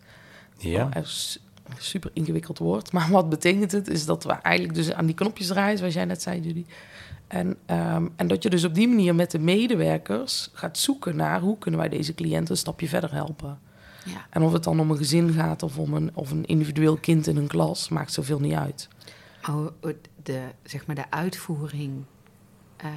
Ja. 0.58 0.90
Oh, 0.98 1.04
super 1.78 2.12
ingewikkeld 2.14 2.58
woord. 2.58 2.92
Maar 2.92 3.10
wat 3.10 3.30
betekent 3.30 3.72
het? 3.72 3.88
Is 3.88 4.06
dat 4.06 4.24
we 4.24 4.32
eigenlijk 4.32 4.76
dus 4.76 4.94
aan 4.94 5.06
die 5.06 5.16
knopjes 5.16 5.48
draaien, 5.48 5.78
zoals 5.78 5.94
jij 5.94 6.06
net 6.06 6.22
zei, 6.22 6.40
Judy. 6.42 6.66
En, 7.30 7.58
ehm, 7.66 8.08
en 8.16 8.28
dat 8.28 8.44
je 8.44 8.50
dus 8.50 8.64
op 8.64 8.74
die 8.74 8.88
manier 8.88 9.16
met 9.16 9.32
de 9.32 9.40
medewerkers 9.40 10.50
gaat 10.54 10.78
zoeken 10.78 11.16
naar 11.16 11.40
hoe 11.42 11.58
kunnen 11.58 11.80
wij 11.80 11.90
deze 11.90 12.14
cliënten 12.14 12.52
een 12.52 12.58
stapje 12.58 12.88
verder 12.88 13.14
helpen. 13.14 13.60
Ja. 14.06 14.26
En 14.30 14.42
of 14.42 14.52
het 14.54 14.64
dan 14.64 14.80
om 14.80 14.92
een 14.92 14.98
gezin 14.98 15.34
gaat 15.34 15.64
of 15.64 15.78
om 15.78 15.94
een, 15.94 16.12
of 16.14 16.32
een 16.32 16.46
individueel 16.46 16.98
kind 16.98 17.28
in 17.28 17.38
een 17.38 17.48
klas, 17.48 17.90
maakt 17.90 18.14
zoveel 18.14 18.40
niet 18.40 18.54
uit. 18.54 18.88
Oh, 19.50 19.68
de, 20.24 20.42
zeg 20.64 20.86
maar 20.86 20.96
de 20.96 21.12
uitvoering 21.12 22.04
eh, 22.78 22.90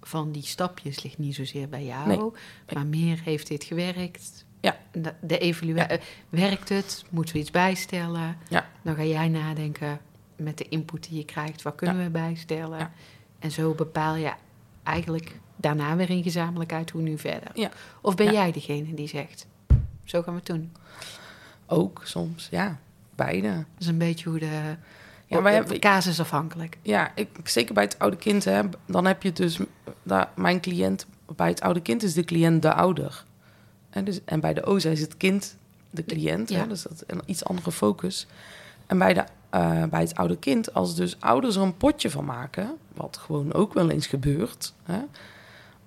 van 0.00 0.32
die 0.32 0.42
stapjes 0.42 1.02
ligt 1.02 1.18
niet 1.18 1.34
zozeer 1.34 1.68
bij 1.68 1.84
jou, 1.84 2.08
Nee. 2.08 2.30
maar 2.74 2.86
meer 2.86 3.20
heeft 3.24 3.48
dit 3.48 3.64
gewerkt. 3.64 4.44
Ja. 4.60 4.76
De, 4.92 5.14
de 5.20 5.38
evaluatie, 5.38 5.98
werkt 6.28 6.68
het? 6.68 7.04
Moeten 7.10 7.34
we 7.34 7.40
iets 7.40 7.50
bijstellen? 7.50 8.36
Ja. 8.48 8.68
Dan 8.82 8.94
ga 8.94 9.04
jij 9.04 9.28
nadenken 9.28 10.00
met 10.36 10.58
de 10.58 10.68
input 10.68 11.08
die 11.08 11.18
je 11.18 11.24
krijgt, 11.24 11.62
wat 11.62 11.74
kunnen 11.74 12.04
we 12.04 12.10
bijstellen? 12.10 12.90
En 13.40 13.50
zo 13.50 13.74
bepaal 13.74 14.14
je 14.14 14.32
eigenlijk 14.82 15.38
daarna 15.56 15.96
weer 15.96 16.10
in 16.10 16.22
gezamenlijkheid 16.22 16.90
hoe 16.90 17.02
nu 17.02 17.18
verder. 17.18 17.50
Ja. 17.54 17.70
Of 18.00 18.14
ben 18.14 18.26
Ja. 18.26 18.32
jij 18.32 18.52
degene 18.52 18.94
die 18.94 19.08
zegt, 19.08 19.46
zo 20.04 20.22
gaan 20.22 20.32
we 20.32 20.38
het 20.38 20.48
doen. 20.48 20.72
Ook 21.66 22.00
soms, 22.04 22.48
ja. 22.50 22.78
Beide. 23.14 23.48
Dat 23.48 23.64
is 23.78 23.86
een 23.86 23.98
beetje 23.98 24.28
hoe 24.28 24.38
de... 24.38 24.76
Ja, 25.26 25.42
wij 25.42 25.54
hebben, 25.54 25.80
casusafhankelijk. 25.80 26.78
ja 26.82 27.12
ik, 27.14 27.28
zeker 27.44 27.74
bij 27.74 27.82
het 27.82 27.98
oude 27.98 28.16
kind, 28.16 28.44
hè, 28.44 28.62
dan 28.86 29.04
heb 29.06 29.22
je 29.22 29.32
dus... 29.32 29.58
Daar, 30.02 30.30
mijn 30.36 30.60
cliënt 30.60 31.06
bij 31.36 31.48
het 31.48 31.60
oude 31.60 31.80
kind 31.80 32.02
is 32.02 32.14
de 32.14 32.24
cliënt 32.24 32.62
de 32.62 32.74
ouder. 32.74 33.24
En, 33.90 34.04
dus, 34.04 34.20
en 34.24 34.40
bij 34.40 34.54
de 34.54 34.64
OZA 34.64 34.90
is 34.90 35.00
het 35.00 35.16
kind 35.16 35.56
de 35.90 36.04
cliënt. 36.04 36.48
Ja. 36.48 36.58
Hè, 36.58 36.66
dus 36.66 36.82
dat 36.82 36.92
is 36.92 37.02
een 37.06 37.22
iets 37.26 37.44
andere 37.44 37.72
focus. 37.72 38.26
En 38.90 38.98
bij, 38.98 39.14
de, 39.14 39.24
eh, 39.50 39.84
bij 39.84 40.00
het 40.00 40.14
oude 40.14 40.36
kind, 40.36 40.74
als 40.74 40.94
dus 40.94 41.16
ouders 41.20 41.56
er 41.56 41.62
een 41.62 41.76
potje 41.76 42.10
van 42.10 42.24
maken... 42.24 42.76
wat 42.94 43.16
gewoon 43.16 43.52
ook 43.52 43.74
wel 43.74 43.90
eens 43.90 44.06
gebeurt... 44.06 44.74
Hè, 44.82 45.00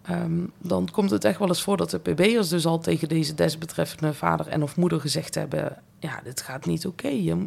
ehm, 0.01 0.45
dan 0.57 0.89
komt 0.91 1.09
het 1.09 1.23
echt 1.23 1.39
wel 1.39 1.47
eens 1.47 1.61
voor 1.61 1.77
dat 1.77 1.89
de 1.89 1.99
pb'ers 1.99 2.49
dus 2.49 2.65
al 2.65 2.79
tegen 2.79 3.07
deze 3.07 3.33
desbetreffende 3.33 4.13
vader 4.13 4.47
en 4.47 4.63
of 4.63 4.75
moeder 4.75 4.99
gezegd 4.99 5.35
hebben... 5.35 5.77
ja, 5.99 6.21
dit 6.23 6.41
gaat 6.41 6.65
niet 6.65 6.87
oké. 6.87 7.37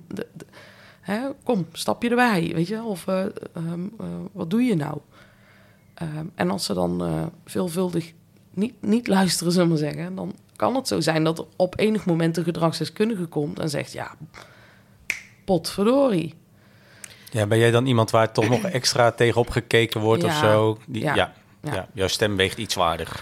Kom, 1.42 1.66
stap 1.72 2.02
je 2.02 2.08
erbij, 2.08 2.52
weet 2.54 2.68
je? 2.68 2.82
Of 2.82 3.06
eh, 3.06 3.24
ehm, 3.52 3.84
eh, 3.98 4.06
wat 4.32 4.50
doe 4.50 4.62
je 4.62 4.76
nou? 4.76 4.98
Ehm, 5.94 6.26
en 6.34 6.50
als 6.50 6.64
ze 6.64 6.74
dan 6.74 7.30
veelvuldig 7.44 8.12
niet, 8.50 8.74
niet 8.80 9.06
luisteren, 9.06 9.52
zullen 9.52 9.68
we 9.68 9.72
maar 9.74 9.92
zeggen... 9.92 10.14
dan 10.14 10.34
kan 10.56 10.74
het 10.74 10.88
zo 10.88 11.00
zijn 11.00 11.24
dat 11.24 11.38
er 11.38 11.46
op 11.56 11.78
enig 11.78 12.06
moment 12.06 12.36
een 12.36 12.44
gedragsdeskundige 12.44 13.26
komt 13.26 13.58
en 13.58 13.70
zegt... 13.70 13.92
ja, 13.92 14.16
potverdorie. 15.46 16.34
Ja, 17.30 17.46
ben 17.46 17.58
jij 17.58 17.70
dan 17.70 17.86
iemand 17.86 18.10
waar 18.10 18.32
toch 18.32 18.48
nog 18.48 18.62
extra 18.62 19.10
tegenop 19.10 19.50
gekeken 19.50 20.00
wordt 20.00 20.24
of 20.24 20.34
zo? 20.34 20.78
Die, 20.86 21.02
ja, 21.02 21.14
ja, 21.14 21.32
ja. 21.62 21.88
jouw 21.92 22.08
stem 22.08 22.36
weegt 22.36 22.58
iets 22.58 22.74
zwaarder. 22.74 23.20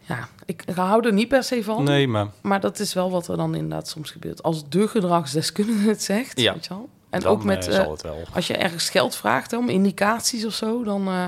Ja, 0.00 0.28
ik 0.46 0.64
hou 0.74 1.06
er 1.06 1.12
niet 1.12 1.28
per 1.28 1.42
se 1.42 1.64
van. 1.64 1.84
Nee, 1.84 2.08
maar 2.08 2.26
Maar 2.40 2.60
dat 2.60 2.78
is 2.78 2.92
wel 2.94 3.10
wat 3.10 3.28
er 3.28 3.36
dan 3.36 3.54
inderdaad 3.54 3.88
soms 3.88 4.10
gebeurt. 4.10 4.42
Als 4.42 4.68
de 4.68 4.88
gedragsdeskundige 4.88 5.88
het 5.88 6.02
zegt, 6.02 6.40
Ja. 6.40 6.52
weet 6.52 6.64
je 6.64 6.74
wel. 6.74 6.88
En 7.10 7.20
dan, 7.20 7.32
ook 7.32 7.44
met, 7.44 7.66
wel. 7.66 7.98
als 8.32 8.46
je 8.46 8.56
ergens 8.56 8.90
geld 8.90 9.14
vraagt 9.16 9.50
hè, 9.50 9.56
om 9.56 9.68
indicaties 9.68 10.44
of 10.44 10.54
zo, 10.54 10.84
dan... 10.84 11.08
eh, 11.08 11.26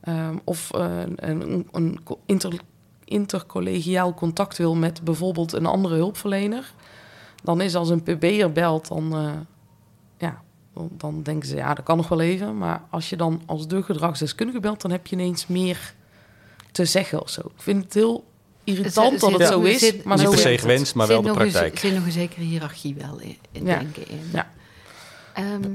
ehm, 0.00 0.36
of 0.44 0.68
een, 0.72 1.66
een, 1.72 2.00
inter, 2.26 2.52
intercollegiaal 3.04 4.14
contact 4.14 4.58
wil 4.58 4.74
met 4.74 5.02
bijvoorbeeld 5.04 5.52
een 5.52 5.66
andere 5.66 5.94
hulpverlener... 5.94 6.72
dan 7.42 7.60
is 7.60 7.74
als 7.74 7.88
een 7.88 8.02
pb'er 8.02 8.52
belt, 8.52 8.88
dan, 8.88 9.14
dan, 10.78 10.90
dan 10.96 11.22
denken 11.22 11.48
ze, 11.48 11.56
ja, 11.56 11.74
dat 11.74 11.84
kan 11.84 11.96
nog 11.96 12.08
wel 12.08 12.20
even. 12.20 12.58
Maar 12.58 12.82
als 12.90 13.10
je 13.10 13.16
dan 13.16 13.42
als 13.46 13.68
de 13.68 13.82
gedragsdeskundige 13.82 14.60
belt, 14.60 14.80
dan 14.80 14.90
heb 14.90 15.06
je 15.06 15.16
ineens 15.16 15.46
meer 15.46 15.94
te 16.72 16.84
zeggen 16.84 17.22
of 17.22 17.30
zo. 17.30 17.40
Ik 17.40 17.62
vind 17.62 17.84
het 17.84 17.94
heel 17.94 18.24
irritant 18.64 19.20
dat 19.20 19.32
het 19.32 19.46
zo 19.48 19.60
is, 19.60 19.78
zit- 19.78 20.04
maar 20.04 20.16
Niet 20.16 20.26
zo 20.26 20.30
per 20.32 20.40
se 20.40 20.58
gewenst, 20.58 20.94
maar 20.94 21.06
wel 21.06 21.16
Zit 21.16 21.24
de 21.26 21.32
nog 21.32 21.40
een- 21.42 21.50
praktijk. 21.50 21.74
Er 21.74 21.78
zit 21.80 21.94
nog 21.94 22.04
een 22.04 22.12
zekere 22.12 22.42
hiërarchie 22.44 22.94
wel 22.94 23.18
in, 23.20 23.36
in 23.52 23.64
Ja. 23.66 23.78
denken 23.78 24.08
in. 24.08 24.20
Ja. 24.32 24.50
Ehm, 25.34 25.70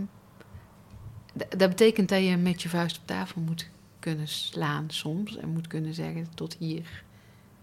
dat 1.49 1.69
betekent 1.69 2.09
dat 2.09 2.23
je 2.23 2.37
met 2.37 2.61
je 2.61 2.69
vuist 2.69 2.97
op 2.97 3.07
tafel 3.07 3.41
moet 3.41 3.69
kunnen 3.99 4.27
slaan 4.27 4.85
soms. 4.87 5.37
En 5.37 5.49
moet 5.49 5.67
kunnen 5.67 5.93
zeggen 5.93 6.27
tot 6.35 6.55
hier 6.59 7.03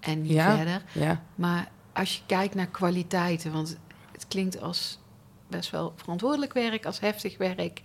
en 0.00 0.22
niet 0.22 0.30
Ja. 0.32 0.56
verder. 0.56 0.82
Ja. 0.92 1.22
Maar 1.34 1.68
als 1.92 2.14
je 2.14 2.20
kijkt 2.26 2.54
naar 2.54 2.66
kwaliteiten, 2.66 3.52
want 3.52 3.76
het 4.12 4.24
klinkt 4.28 4.60
als 4.60 4.98
best 5.50 5.70
wel 5.70 5.92
verantwoordelijk 5.96 6.52
werk, 6.52 6.86
als 6.86 7.00
heftig 7.00 7.38
werk. 7.38 7.80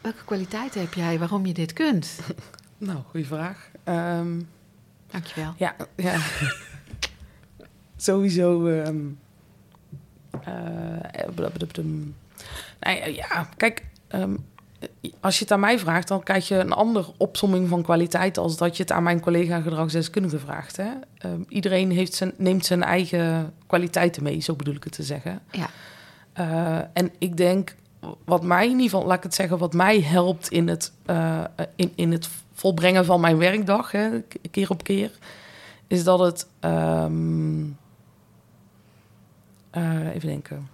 Welke 0.00 0.24
kwaliteiten 0.24 0.80
heb 0.80 0.94
jij 0.94 1.18
waarom 1.18 1.46
je 1.46 1.52
dit 1.52 1.72
kunt? 1.72 2.10
Nou, 2.78 2.98
goede 3.10 3.26
vraag. 3.26 3.70
Ehm, 3.84 4.40
Dankjewel. 5.06 5.54
ja, 5.56 5.76
ja. 5.96 6.18
Sowieso. 7.96 8.66
ehm 8.66 9.06
eh, 10.40 11.28
blablabla. 11.34 11.82
nou 12.80 12.96
ja, 12.96 13.06
ja, 13.06 13.48
kijk, 13.56 13.84
ehm, 14.08 14.36
als 15.20 15.36
je 15.36 15.42
het 15.42 15.52
aan 15.52 15.60
mij 15.60 15.78
vraagt, 15.78 16.08
dan 16.08 16.22
krijg 16.22 16.48
je 16.48 16.54
een 16.54 16.72
andere 16.72 17.12
opsomming 17.16 17.68
van 17.68 17.82
kwaliteit 17.82 18.38
als 18.38 18.56
dat 18.56 18.76
je 18.76 18.82
het 18.82 18.92
aan 18.92 19.02
mijn 19.02 19.20
collega 19.20 19.60
gedragsdeskundige 19.60 20.38
vraagt. 20.38 20.76
Hè? 20.76 20.90
Iedereen 21.48 21.90
heeft 21.90 22.14
zijn, 22.14 22.32
neemt 22.36 22.66
zijn 22.66 22.82
eigen 22.82 23.54
kwaliteiten 23.66 24.22
mee, 24.22 24.40
zo 24.40 24.54
bedoel 24.54 24.74
ik 24.74 24.84
het 24.84 24.92
te 24.92 25.02
zeggen. 25.02 25.40
Ja. 25.50 25.68
Eh, 26.32 26.78
en 26.92 27.10
ik 27.18 27.36
denk, 27.36 27.74
wat 28.24 28.42
mij 28.42 28.64
in 28.64 28.70
ieder 28.70 28.84
geval, 28.84 29.06
laat 29.06 29.16
ik 29.16 29.22
het 29.22 29.34
zeggen, 29.34 29.58
wat 29.58 29.72
mij 29.72 30.00
helpt 30.00 30.48
in 30.48 30.68
het, 30.68 30.92
eh, 31.06 31.44
in, 31.76 31.92
in 31.94 32.12
het 32.12 32.28
volbrengen 32.52 33.04
van 33.04 33.20
mijn 33.20 33.38
werkdag, 33.38 33.92
hè, 33.92 34.20
keer 34.50 34.70
op 34.70 34.84
keer, 34.84 35.10
is 35.86 36.04
dat 36.04 36.18
het. 36.18 36.46
ehm, 36.60 37.64
eh, 39.70 40.14
even 40.14 40.28
denken. 40.28 40.68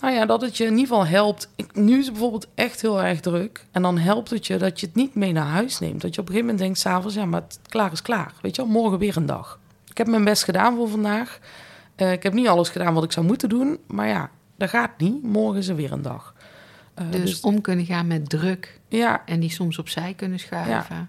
Nou 0.00 0.14
ja, 0.14 0.26
dat 0.26 0.40
het 0.40 0.56
je 0.56 0.64
in 0.64 0.70
ieder 0.70 0.86
geval 0.86 1.06
helpt. 1.06 1.48
Ik, 1.56 1.74
nu 1.74 1.98
is 1.98 2.04
het 2.04 2.12
bijvoorbeeld 2.12 2.48
echt 2.54 2.80
heel 2.80 3.02
erg 3.02 3.20
druk. 3.20 3.66
En 3.70 3.82
dan 3.82 3.98
helpt 3.98 4.30
het 4.30 4.46
je 4.46 4.56
dat 4.56 4.80
je 4.80 4.86
het 4.86 4.94
niet 4.94 5.14
mee 5.14 5.32
naar 5.32 5.46
huis 5.46 5.78
neemt. 5.78 6.00
Dat 6.00 6.14
je 6.14 6.20
op 6.20 6.26
een 6.28 6.34
gegeven 6.34 6.54
moment 6.54 6.58
denkt, 6.58 6.78
s'avonds, 6.78 7.14
ja, 7.14 7.24
maar 7.24 7.40
het, 7.40 7.60
klaar 7.68 7.92
is 7.92 8.02
klaar. 8.02 8.32
Weet 8.42 8.56
je 8.56 8.62
wel, 8.62 8.70
morgen 8.70 8.98
weer 8.98 9.16
een 9.16 9.26
dag. 9.26 9.58
Ik 9.88 9.98
heb 9.98 10.06
mijn 10.06 10.24
best 10.24 10.44
gedaan 10.44 10.76
voor 10.76 10.88
vandaag. 10.88 11.38
Ik 11.96 12.22
heb 12.22 12.32
niet 12.32 12.48
alles 12.48 12.68
gedaan 12.68 12.94
wat 12.94 13.04
ik 13.04 13.12
zou 13.12 13.26
moeten 13.26 13.48
doen. 13.48 13.78
Maar 13.86 14.06
ja, 14.06 14.30
dat 14.60 14.68
gaat 14.68 14.98
niet. 14.98 15.22
Morgen 15.22 15.58
is 15.58 15.68
er 15.68 15.76
weer 15.76 15.92
een 15.92 16.02
dag. 16.02 16.34
Eh, 16.94 17.10
Dus, 17.10 17.40
om 17.40 17.60
kunnen 17.60 17.84
gaan 17.84 18.06
met 18.06 18.28
druk 18.28 18.80
ja, 18.88 19.22
en 19.26 19.40
die 19.40 19.50
soms 19.50 19.78
opzij 19.78 20.14
kunnen 20.14 20.38
schuiven. 20.38 21.08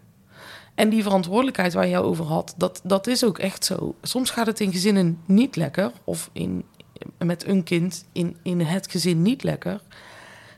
en 0.76 0.90
die 0.90 1.04
verantwoordelijkheid 1.04 1.74
waar 1.74 1.88
je 1.88 1.98
over 2.02 2.26
had, 2.26 2.54
dat, 2.58 2.82
dat 2.84 3.08
is 3.08 3.24
ook 3.24 3.40
echt 3.40 3.66
zo. 3.66 3.96
Soms 4.02 4.30
gaat 4.30 4.46
het 4.48 4.60
in 4.60 4.72
gezinnen 4.72 5.20
niet 5.26 5.56
lekker. 5.56 5.92
Of 6.04 6.30
in, 6.34 6.64
met 7.18 7.48
een 7.48 7.64
kind 7.64 8.06
in, 8.12 8.38
in 8.42 8.60
het 8.62 8.92
gezin 8.92 9.22
niet 9.22 9.44
lekker. 9.44 9.82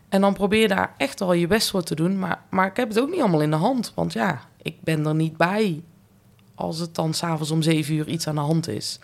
En 0.10 0.22
dan 0.22 0.34
probeer 0.34 0.62
je 0.62 0.68
daar 0.68 0.94
echt 0.98 1.20
wel 1.20 1.34
je 1.34 1.48
best 1.48 1.70
voor 1.70 1.84
te 1.84 1.96
doen. 1.96 2.20
Maar, 2.20 2.42
maar 2.50 2.68
ik 2.68 2.78
heb 2.78 2.88
het 2.90 3.00
ook 3.00 3.10
niet 3.10 3.20
allemaal 3.22 3.42
in 3.42 3.52
de 3.52 3.56
hand. 3.56 3.92
Want 3.96 4.14
ja, 4.14 4.42
ik 4.62 4.82
ben 4.82 5.06
er 5.06 5.16
niet 5.16 5.38
bij 5.38 5.84
als 6.56 6.80
het 6.80 6.96
dan 6.96 7.14
s'avonds 7.14 7.52
om 7.52 7.62
zeven 7.62 7.96
uur 7.96 8.08
iets 8.08 8.28
aan 8.28 8.36
de 8.36 8.42
hand 8.42 8.68
is. 8.68 9.00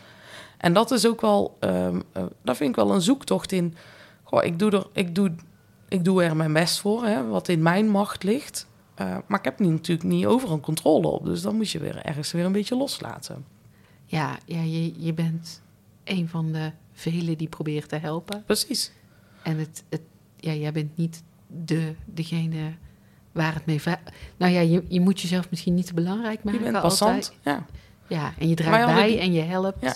En 0.59 0.73
dat 0.73 0.91
is 0.91 1.07
ook 1.07 1.21
wel, 1.21 1.57
eh, 1.59 1.95
dat 2.43 2.57
vind 2.57 2.69
ik 2.69 2.75
wel 2.75 2.93
een 2.93 3.01
zoektocht 3.01 3.51
in. 3.51 3.75
Goh, 4.23 4.43
ik 4.43 4.59
doe 4.59 4.71
er, 4.71 4.87
ik 4.93 5.15
doe, 5.15 5.31
ik 5.87 6.03
doe 6.03 6.23
er 6.23 6.35
mijn 6.35 6.53
best 6.53 6.79
voor, 6.79 7.05
hè, 7.05 7.27
wat 7.27 7.47
in 7.47 7.61
mijn 7.61 7.89
macht 7.89 8.23
ligt. 8.23 8.67
Eh, 8.95 9.17
maar 9.27 9.39
ik 9.39 9.45
heb 9.45 9.59
niet, 9.59 9.69
natuurlijk 9.71 10.07
niet 10.09 10.25
overal 10.25 10.59
controle 10.59 11.07
op. 11.07 11.25
Dus 11.25 11.41
dan 11.41 11.55
moet 11.55 11.69
je 11.69 11.79
weer 11.79 11.97
ergens 12.05 12.31
weer 12.31 12.45
een 12.45 12.51
beetje 12.51 12.75
loslaten. 12.75 13.45
Ja, 14.05 14.37
ja 14.45 14.61
je, 14.61 15.03
je 15.05 15.13
bent 15.13 15.61
een 16.03 16.29
van 16.29 16.51
de 16.51 16.71
velen 16.93 17.37
die 17.37 17.47
probeert 17.49 17.89
te 17.89 17.95
helpen. 17.95 18.43
Precies. 18.45 18.91
En 19.43 19.57
het, 19.57 19.83
het, 19.89 20.01
ja, 20.37 20.53
jij 20.53 20.71
bent 20.71 20.97
niet 20.97 21.23
de, 21.47 21.93
degene 22.05 22.71
waar 23.31 23.53
het 23.53 23.65
mee... 23.65 23.81
Nou 24.37 24.51
ja, 24.53 24.59
je, 24.59 24.83
je 24.87 24.99
moet 24.99 25.21
jezelf 25.21 25.49
misschien 25.49 25.73
niet 25.73 25.85
te 25.85 25.93
belangrijk 25.93 26.39
Je 26.43 26.45
maken 26.45 26.61
bent 26.63 26.75
altijd. 26.75 26.99
passant. 26.99 27.33
Ja. 27.43 27.65
Ja, 28.07 28.33
en 28.37 28.47
je 28.47 28.63
hadden 28.63 28.95
bij 28.95 29.07
die- 29.07 29.17
en 29.19 29.31
je 29.33 29.41
helpt. 29.41 29.81
Ja. 29.81 29.93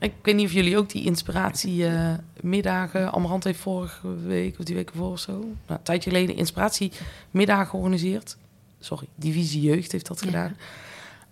Ik 0.00 0.12
weet 0.22 0.34
niet 0.34 0.46
of 0.46 0.52
jullie 0.52 0.78
ook 0.78 0.88
die 0.88 1.04
inspiratiemiddagen... 1.04 3.12
Amarant 3.12 3.44
heeft 3.44 3.58
vorige 3.60 4.16
week 4.16 4.58
of 4.58 4.64
die 4.64 4.74
week 4.74 4.90
ervoor 4.90 5.10
of 5.10 5.18
zo... 5.18 5.32
Nou, 5.32 5.46
een 5.66 5.82
tijdje 5.82 6.10
geleden 6.10 6.36
inspiratiemiddagen 6.36 7.66
georganiseerd. 7.66 8.36
Sorry, 8.80 9.06
Divisie 9.14 9.60
Jeugd 9.60 9.92
heeft 9.92 10.06
dat 10.06 10.20
Ja. 10.20 10.26
gedaan. 10.26 10.56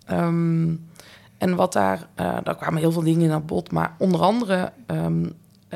Ehm, 0.05 0.75
en 1.37 1.55
wat 1.55 1.73
daar... 1.73 2.07
eh, 2.15 2.37
daar 2.43 2.55
kwamen 2.55 2.79
heel 2.79 2.91
veel 2.91 3.03
dingen 3.03 3.21
in 3.21 3.31
aan 3.31 3.45
bod. 3.45 3.71
Maar 3.71 3.95
onder 3.97 4.21
andere... 4.21 4.71
ehm, 4.85 5.25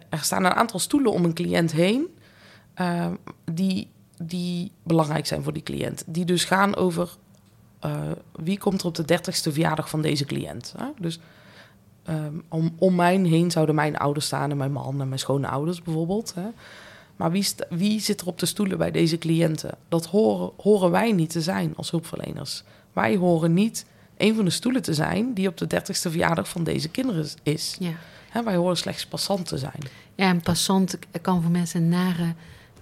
er 0.09 0.19
staan 0.19 0.45
een 0.45 0.53
aantal 0.53 0.79
stoelen 0.79 1.11
om 1.11 1.25
een 1.25 1.33
cliënt 1.33 1.71
heen... 1.71 2.07
ehm, 2.73 3.13
die, 3.51 3.87
die 4.17 4.71
belangrijk 4.83 5.25
zijn 5.25 5.43
voor 5.43 5.53
die 5.53 5.63
cliënt. 5.63 6.03
Die 6.07 6.25
dus 6.25 6.45
gaan 6.45 6.75
over... 6.75 7.09
eh, 7.79 8.01
wie 8.35 8.57
komt 8.57 8.81
er 8.81 8.87
op 8.87 8.95
de 8.95 9.05
dertigste 9.05 9.51
verjaardag 9.51 9.89
van 9.89 10.01
deze 10.01 10.25
cliënt? 10.25 10.73
Hè? 10.77 10.85
Dus 10.99 11.19
Ehm, 12.03 12.35
om, 12.47 12.75
om 12.77 12.95
mij 12.95 13.17
heen 13.17 13.51
zouden 13.51 13.75
mijn 13.75 13.97
ouders 13.97 14.25
staan 14.25 14.51
en 14.51 14.57
mijn 14.57 14.71
man 14.71 15.01
en 15.01 15.07
mijn 15.07 15.19
schoonouders 15.19 15.81
bijvoorbeeld. 15.81 16.33
Hè. 16.35 16.47
Maar 17.15 17.31
wie, 17.31 17.47
wie 17.69 17.99
zit 17.99 18.21
er 18.21 18.27
op 18.27 18.39
de 18.39 18.45
stoelen 18.45 18.77
bij 18.77 18.91
deze 18.91 19.17
cliënten? 19.17 19.77
Dat 19.89 20.05
horen, 20.05 20.51
horen 20.57 20.91
wij 20.91 21.11
niet 21.11 21.29
te 21.29 21.41
zijn 21.41 21.73
als 21.75 21.91
hulpverleners. 21.91 22.63
Wij 22.93 23.15
horen 23.15 23.53
niet 23.53 23.85
een 24.17 24.35
van 24.35 24.45
de 24.45 24.51
stoelen 24.51 24.81
te 24.81 24.93
zijn 24.93 25.33
die 25.33 25.47
op 25.47 25.57
de 25.57 25.67
dertigste 25.67 26.09
verjaardag 26.09 26.49
van 26.49 26.63
deze 26.63 26.89
kinderen 26.89 27.27
is. 27.43 27.75
Ja. 27.79 27.93
Hè, 28.29 28.43
wij 28.43 28.55
horen 28.55 28.77
slechts 28.77 29.05
passant 29.05 29.47
te 29.47 29.57
zijn. 29.57 29.79
Ja, 30.15 30.27
en 30.29 30.41
passant 30.41 30.97
kan 31.21 31.41
voor 31.41 31.51
mensen 31.51 31.81
een 31.81 31.89
nare 31.89 32.33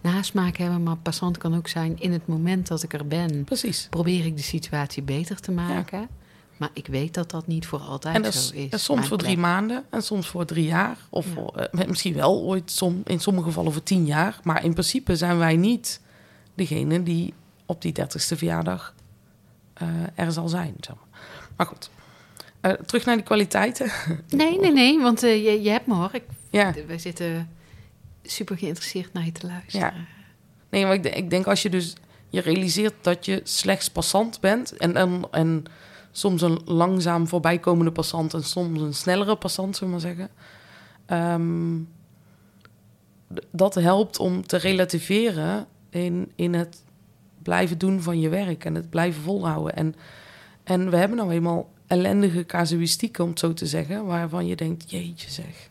nasmaak 0.01 0.57
hebben, 0.57 0.83
maar 0.83 0.97
passant 0.97 1.37
kan 1.37 1.55
ook 1.55 1.67
zijn 1.67 1.99
in 1.99 2.11
het 2.11 2.27
moment 2.27 2.67
dat 2.67 2.83
ik 2.83 2.93
er 2.93 3.07
ben. 3.07 3.43
Precies. 3.43 3.87
Probeer 3.89 4.25
ik 4.25 4.35
de 4.35 4.43
situatie 4.43 5.03
beter 5.03 5.39
te 5.39 5.51
maken. 5.51 6.07
Maar 6.61 6.69
ik 6.73 6.87
weet 6.87 7.13
dat 7.13 7.31
dat 7.31 7.47
niet 7.47 7.65
voor 7.65 7.79
altijd 7.79 8.15
En 8.15 8.21
dat 8.21 8.33
zo 8.33 8.53
is, 8.55 8.69
en 8.69 8.79
soms 8.79 9.07
voor 9.07 9.17
drie 9.17 9.37
maanden 9.37 9.85
en 9.89 10.03
soms 10.03 10.27
voor 10.27 10.45
drie 10.45 10.65
jaar. 10.65 10.97
Of 11.09 11.25
Ja. 11.25 11.31
voor, 11.33 11.55
eh, 11.55 11.87
misschien 11.87 12.13
wel 12.13 12.41
ooit 12.41 12.71
som, 12.71 13.01
in 13.05 13.19
sommige 13.19 13.47
gevallen 13.47 13.71
voor 13.71 13.83
tien 13.83 14.05
jaar. 14.05 14.39
Maar 14.43 14.63
in 14.63 14.71
principe 14.71 15.15
zijn 15.15 15.37
wij 15.37 15.55
niet 15.55 16.01
degene 16.53 17.03
die 17.03 17.33
op 17.65 17.81
die 17.81 17.91
dertigste 17.93 18.37
verjaardag 18.37 18.93
eh, 19.73 19.87
er 20.15 20.31
zal 20.31 20.47
zijn. 20.47 20.73
Zeg 20.79 20.95
maar. 20.95 21.19
maar 21.57 21.65
goed. 21.67 21.89
Eh, 22.61 22.71
terug 22.71 23.05
naar 23.05 23.15
die 23.15 23.25
kwaliteiten. 23.25 23.91
Nee, 24.29 24.59
nee, 24.59 24.71
nee, 24.71 24.99
want 24.99 25.21
je, 25.21 25.61
je 25.61 25.69
hebt 25.69 25.87
me 25.87 25.93
hoor. 25.93 26.09
Ik, 26.13 26.23
ja. 26.49 26.73
Wij 26.87 26.99
zitten 26.99 27.49
super 28.23 28.57
geïnteresseerd 28.57 29.13
naar 29.13 29.25
je 29.25 29.31
te 29.31 29.47
luisteren. 29.47 29.79
Ja. 29.87 29.93
Nee, 30.69 30.85
maar 30.85 30.93
ik, 30.93 31.03
denk- 31.03 31.15
ik 31.15 31.29
denk 31.29 31.47
als 31.47 31.61
je 31.61 31.69
dus 31.69 31.95
je 32.29 32.41
realiseert 32.41 32.93
dat 33.01 33.25
je 33.25 33.41
slechts 33.43 33.89
passant 33.89 34.39
bent 34.39 34.77
en, 34.77 34.95
en, 34.95 35.21
en 35.31 35.63
soms 36.11 36.41
een 36.41 36.61
langzaam 36.65 37.27
voorbijkomende 37.27 37.91
passant 37.91 38.33
en 38.33 38.43
soms 38.43 38.81
een 38.81 38.93
snellere 38.93 39.35
passant, 39.35 39.75
zullen 39.75 39.93
we 39.93 39.99
maar 39.99 40.15
zeggen. 40.15 40.29
Ehm, 41.05 41.79
dat 43.51 43.75
helpt 43.75 44.19
om 44.19 44.47
te 44.47 44.57
relativeren 44.57 45.67
in, 45.89 46.31
in 46.35 46.53
het 46.53 46.83
blijven 47.43 47.77
doen 47.77 48.01
van 48.01 48.19
je 48.19 48.29
werk 48.29 48.65
en 48.65 48.75
het 48.75 48.89
blijven 48.89 49.21
volhouden. 49.21 49.75
En, 49.75 49.95
en 50.63 50.89
we 50.89 50.97
hebben 50.97 51.17
nou 51.17 51.31
eenmaal 51.31 51.69
ellendige 51.87 52.45
casuïstieken, 52.45 53.23
om 53.23 53.29
het 53.29 53.39
zo 53.39 53.53
te 53.53 53.65
zeggen, 53.65 54.05
waarvan 54.05 54.45
je 54.45 54.55
denkt, 54.55 54.91
jeetje 54.91 55.29
zeg, 55.29 55.69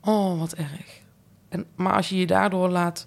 oh 0.00 0.38
wat 0.38 0.52
erg. 0.52 1.00
En, 1.48 1.66
maar 1.74 1.92
als 1.92 2.08
je 2.08 2.16
je 2.16 2.26
daardoor 2.26 2.68
laat 2.68 3.06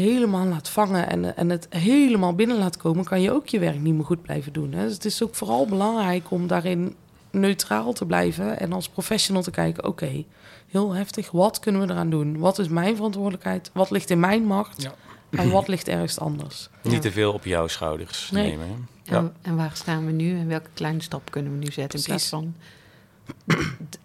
helemaal 0.00 0.46
laat 0.46 0.68
vangen 0.68 1.08
en, 1.08 1.36
en 1.36 1.50
het 1.50 1.66
helemaal 1.70 2.34
binnen 2.34 2.58
laat 2.58 2.76
komen, 2.76 3.04
kan 3.04 3.20
je 3.20 3.32
ook 3.32 3.46
je 3.48 3.58
werk 3.58 3.80
niet 3.80 3.94
meer 3.94 4.04
goed 4.04 4.22
blijven 4.22 4.52
doen. 4.52 4.72
Hè? 4.72 4.84
Dus 4.84 4.94
het 4.94 5.04
is 5.04 5.22
ook 5.22 5.34
vooral 5.34 5.66
belangrijk 5.66 6.30
om 6.30 6.46
daarin 6.46 6.94
neutraal 7.30 7.92
te 7.92 8.06
blijven 8.06 8.58
en 8.60 8.72
als 8.72 8.88
professional 8.88 9.42
te 9.42 9.50
kijken, 9.50 9.84
oké, 9.84 10.24
heel 10.68 10.92
heftig, 10.94 11.30
wat 11.30 11.58
kunnen 11.58 11.86
we 11.86 11.92
eraan 11.92 12.10
doen? 12.10 12.38
Wat 12.38 12.58
is 12.58 12.68
mijn 12.68 12.96
verantwoordelijkheid? 12.96 13.70
Wat 13.74 13.90
ligt 13.90 14.10
in 14.10 14.20
mijn 14.20 14.44
macht? 14.44 14.82
Ja. 14.82 14.94
En 15.30 15.50
wat 15.50 15.68
ligt 15.68 15.88
ergens 15.88 16.18
anders? 16.18 16.68
Niet 16.82 17.02
te 17.02 17.12
veel 17.12 17.32
op 17.32 17.44
jouw 17.44 17.66
schouders 17.66 18.30
Nee. 18.30 18.50
nemen. 18.50 18.88
hè? 19.04 19.16
En, 19.16 19.34
en 19.42 19.56
waar 19.56 19.70
staan 19.74 20.06
we 20.06 20.12
nu 20.12 20.38
en 20.38 20.48
welke 20.48 20.68
kleine 20.74 21.02
stap 21.02 21.30
kunnen 21.30 21.52
we 21.52 21.58
nu 21.58 21.72
zetten 21.72 21.98
in 21.98 22.04
plaats 22.04 22.28
van 22.28 22.54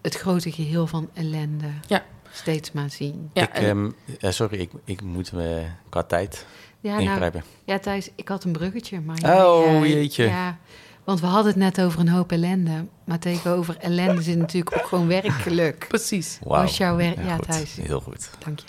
het 0.02 0.16
grote 0.16 0.52
geheel 0.52 0.88
van 0.88 1.10
ellende 1.14 1.68
Ja. 1.88 2.04
Steeds 2.36 2.72
maar 2.72 2.90
zien. 2.90 3.30
Ja, 3.34 3.42
ik, 3.44 3.50
ehm, 3.54 3.90
eh, 4.20 4.32
sorry, 4.32 4.60
ik, 4.60 4.72
ik 4.86 5.02
moet 5.02 5.32
me 5.32 5.64
qua 5.90 6.04
tijd 6.04 6.46
Ja, 6.80 7.00
nou, 7.00 7.32
ja 7.66 7.80
Thijs, 7.80 8.10
ik 8.16 8.28
had 8.28 8.44
een 8.44 8.52
bruggetje. 8.52 9.02
Maar 9.02 9.18
Oh, 9.46 9.66
eh, 9.84 9.90
jeetje. 9.90 10.24
Ja, 10.24 10.58
want 11.04 11.20
we 11.20 11.26
hadden 11.26 11.52
het 11.52 11.62
net 11.62 11.82
over 11.82 12.00
een 12.00 12.10
hoop 12.10 12.32
ellende. 12.32 12.86
Maar 13.04 13.20
tegenover 13.20 13.78
ellende 13.80 14.22
zit 14.22 14.38
natuurlijk 14.38 14.78
ook 14.78 14.86
gewoon 14.88 15.08
werkgeluk. 15.08 15.86
Precies. 15.88 16.40
Was 16.44 16.78
jouw 16.78 16.96
werk... 16.96 17.18
Ja. 17.24 17.38
Thijs, 17.38 17.76
Heel 17.82 18.00
goed. 18.02 18.30
dank 18.40 18.60
je. 18.60 18.66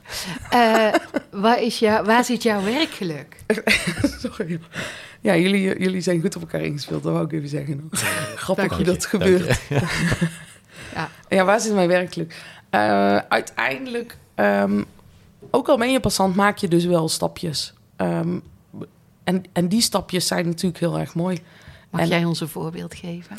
Eh, 0.50 1.00
waar, 1.42 1.62
is 1.62 1.78
jou, 1.78 2.04
waar 2.04 2.24
zit 2.24 2.42
jouw 2.42 2.62
werkgeluk? 2.62 3.36
Sorry. 4.22 4.60
Ja, 5.20 5.36
jullie, 5.36 5.78
jullie 5.78 6.00
zijn 6.00 6.20
goed 6.20 6.36
op 6.36 6.42
elkaar 6.42 6.60
ingespeeld, 6.60 7.02
dat 7.02 7.12
wou 7.12 7.24
ik 7.24 7.32
even 7.32 7.48
zeggen. 7.48 7.90
Grappig 8.36 8.68
Dank 8.68 8.84
dat 8.84 9.02
je, 9.02 9.08
gebeurt. 9.08 9.60
Ja, 10.94 11.10
Ja, 11.28 11.44
waar 11.44 11.60
zit 11.60 11.74
mijn 11.74 11.88
werkelijk? 11.88 12.34
Eh, 12.70 13.16
uiteindelijk, 13.16 14.18
ehm, 14.34 14.82
ook 15.50 15.68
al 15.68 15.78
ben 15.78 15.92
je 15.92 16.00
passant, 16.00 16.34
maak 16.36 16.58
je 16.58 16.68
dus 16.68 16.84
wel 16.84 17.08
stapjes. 17.08 17.74
Ehm, 17.96 18.38
en, 19.24 19.44
en 19.52 19.68
die 19.68 19.80
stapjes 19.80 20.26
zijn 20.26 20.46
natuurlijk 20.46 20.80
heel 20.80 20.98
erg 20.98 21.14
mooi. 21.14 21.38
mag 21.90 22.00
En- 22.00 22.08
jij 22.08 22.24
ons 22.24 22.40
een 22.40 22.48
voorbeeld 22.48 22.94
geven? 22.94 23.36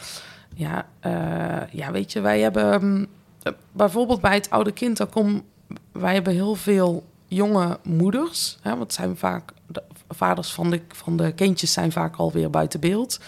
Ja, 0.55 0.85
eh, 0.99 1.71
ja 1.71 1.91
weet 1.91 2.11
je, 2.11 2.21
wij 2.21 2.39
hebben 2.39 2.71
ehm, 2.73 3.05
eh, 3.43 3.53
bijvoorbeeld 3.71 4.21
bij 4.21 4.33
het 4.33 4.49
oude 4.49 4.71
kind, 4.71 4.97
daar 4.97 5.07
kom, 5.07 5.43
wij 5.91 6.13
hebben 6.13 6.33
heel 6.33 6.55
veel 6.55 7.05
jonge 7.27 7.79
moeders. 7.83 8.57
Hè, 8.61 8.77
want 8.77 8.93
zijn 8.93 9.17
vaak 9.17 9.51
de 9.67 9.83
vaders 10.09 10.51
van 10.53 10.69
de, 10.69 10.81
van 10.87 11.17
de 11.17 11.31
kindjes 11.31 11.73
zijn 11.73 11.91
vaak 11.91 12.15
alweer 12.15 12.49
buiten 12.49 12.79
beeld. 12.79 13.19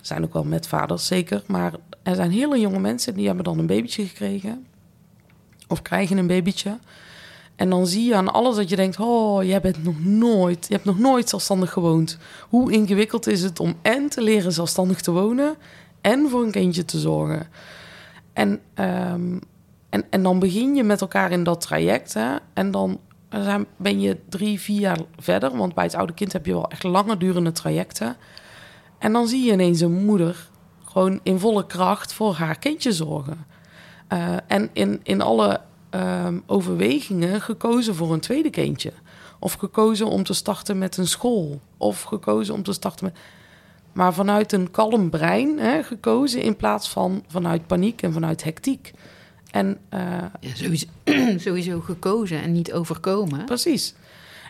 Zijn 0.00 0.24
ook 0.24 0.32
wel 0.32 0.44
met 0.44 0.68
vaders 0.68 1.06
zeker. 1.06 1.42
Maar 1.46 1.72
er 2.02 2.14
zijn 2.14 2.30
hele 2.30 2.60
jonge 2.60 2.78
mensen 2.78 3.14
die 3.14 3.26
hebben 3.26 3.44
dan 3.44 3.58
een 3.58 3.66
babytje 3.66 4.06
gekregen. 4.06 4.66
Of 5.66 5.82
krijgen 5.82 6.18
een 6.18 6.26
babytje. 6.26 6.78
En 7.56 7.70
dan 7.70 7.86
zie 7.86 8.04
je 8.04 8.14
aan 8.14 8.32
alles 8.32 8.56
dat 8.56 8.68
je 8.68 8.76
denkt: 8.76 9.00
Oh, 9.00 9.44
jij 9.44 9.60
bent 9.60 9.84
nog 9.84 10.04
nooit, 10.04 10.66
je 10.68 10.74
hebt 10.74 10.86
nog 10.86 10.98
nooit 10.98 11.28
zelfstandig 11.28 11.72
gewoond. 11.72 12.18
Hoe 12.48 12.72
ingewikkeld 12.72 13.26
is 13.26 13.42
het 13.42 13.60
om 13.60 13.74
en 13.82 14.08
te 14.08 14.22
leren 14.22 14.52
zelfstandig 14.52 15.00
te 15.00 15.10
wonen 15.10 15.56
en 16.00 16.28
voor 16.28 16.42
een 16.42 16.50
kindje 16.50 16.84
te 16.84 16.98
zorgen? 16.98 17.48
En, 18.32 18.60
ehm, 18.74 19.38
en, 19.90 20.04
en 20.10 20.22
dan 20.22 20.38
begin 20.38 20.74
je 20.74 20.82
met 20.82 21.00
elkaar 21.00 21.30
in 21.30 21.44
dat 21.44 21.60
traject. 21.60 22.14
Hè? 22.14 22.36
En 22.52 22.70
dan 22.70 23.00
ben 23.76 24.00
je 24.00 24.16
drie, 24.28 24.60
vier 24.60 24.80
jaar 24.80 24.98
verder. 25.18 25.56
Want 25.56 25.74
bij 25.74 25.84
het 25.84 25.94
oude 25.94 26.14
kind 26.14 26.32
heb 26.32 26.46
je 26.46 26.52
wel 26.52 26.70
echt 26.70 26.82
lange 26.82 27.16
durende 27.16 27.52
trajecten. 27.52 28.16
En 28.98 29.12
dan 29.12 29.28
zie 29.28 29.44
je 29.44 29.52
ineens 29.52 29.80
een 29.80 30.04
moeder 30.04 30.48
gewoon 30.84 31.20
in 31.22 31.38
volle 31.38 31.66
kracht 31.66 32.12
voor 32.12 32.34
haar 32.34 32.58
kindje 32.58 32.92
zorgen. 32.92 33.46
Eh, 34.08 34.36
en 34.46 34.70
in, 34.72 35.00
in 35.02 35.20
alle 35.20 35.60
ehm, 35.90 36.38
overwegingen 36.46 37.40
gekozen 37.40 37.94
voor 37.94 38.12
een 38.12 38.20
tweede 38.20 38.50
kindje. 38.50 38.92
Of 39.38 39.52
gekozen 39.52 40.06
om 40.06 40.22
te 40.22 40.34
starten 40.34 40.78
met 40.78 40.96
een 40.96 41.06
school. 41.06 41.60
Of 41.76 42.02
gekozen 42.02 42.54
om 42.54 42.62
te 42.62 42.72
starten 42.72 43.04
met. 43.04 43.16
Maar 43.92 44.14
vanuit 44.14 44.52
een 44.52 44.70
kalm 44.70 45.10
brein 45.10 45.58
hè, 45.58 45.82
gekozen 45.82 46.42
in 46.42 46.56
plaats 46.56 46.88
van 46.88 47.24
vanuit 47.28 47.66
paniek 47.66 48.02
en 48.02 48.12
vanuit 48.12 48.44
hectiek. 48.44 48.92
En 49.50 49.78
eh, 49.88 50.00
Ja, 50.40 50.54
sowieso, 50.54 50.86
sowieso 51.48 51.80
gekozen 51.80 52.42
en 52.42 52.52
niet 52.52 52.72
overkomen. 52.72 53.44
Precies. 53.44 53.94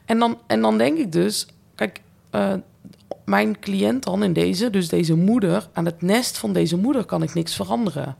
En 0.04 0.18
dan, 0.18 0.38
en 0.46 0.60
dan 0.60 0.78
denk 0.78 0.98
ik 0.98 1.12
dus, 1.12 1.46
kijk, 1.74 2.00
eh, 2.30 2.54
mijn 3.24 3.58
cliënt 3.58 4.04
dan 4.04 4.22
in 4.22 4.32
deze, 4.32 4.70
dus 4.70 4.88
deze 4.88 5.14
moeder, 5.14 5.68
aan 5.72 5.84
het 5.84 6.02
nest 6.02 6.38
van 6.38 6.52
deze 6.52 6.76
moeder 6.76 7.04
kan 7.04 7.22
ik 7.22 7.34
niks 7.34 7.54
veranderen. 7.54 8.16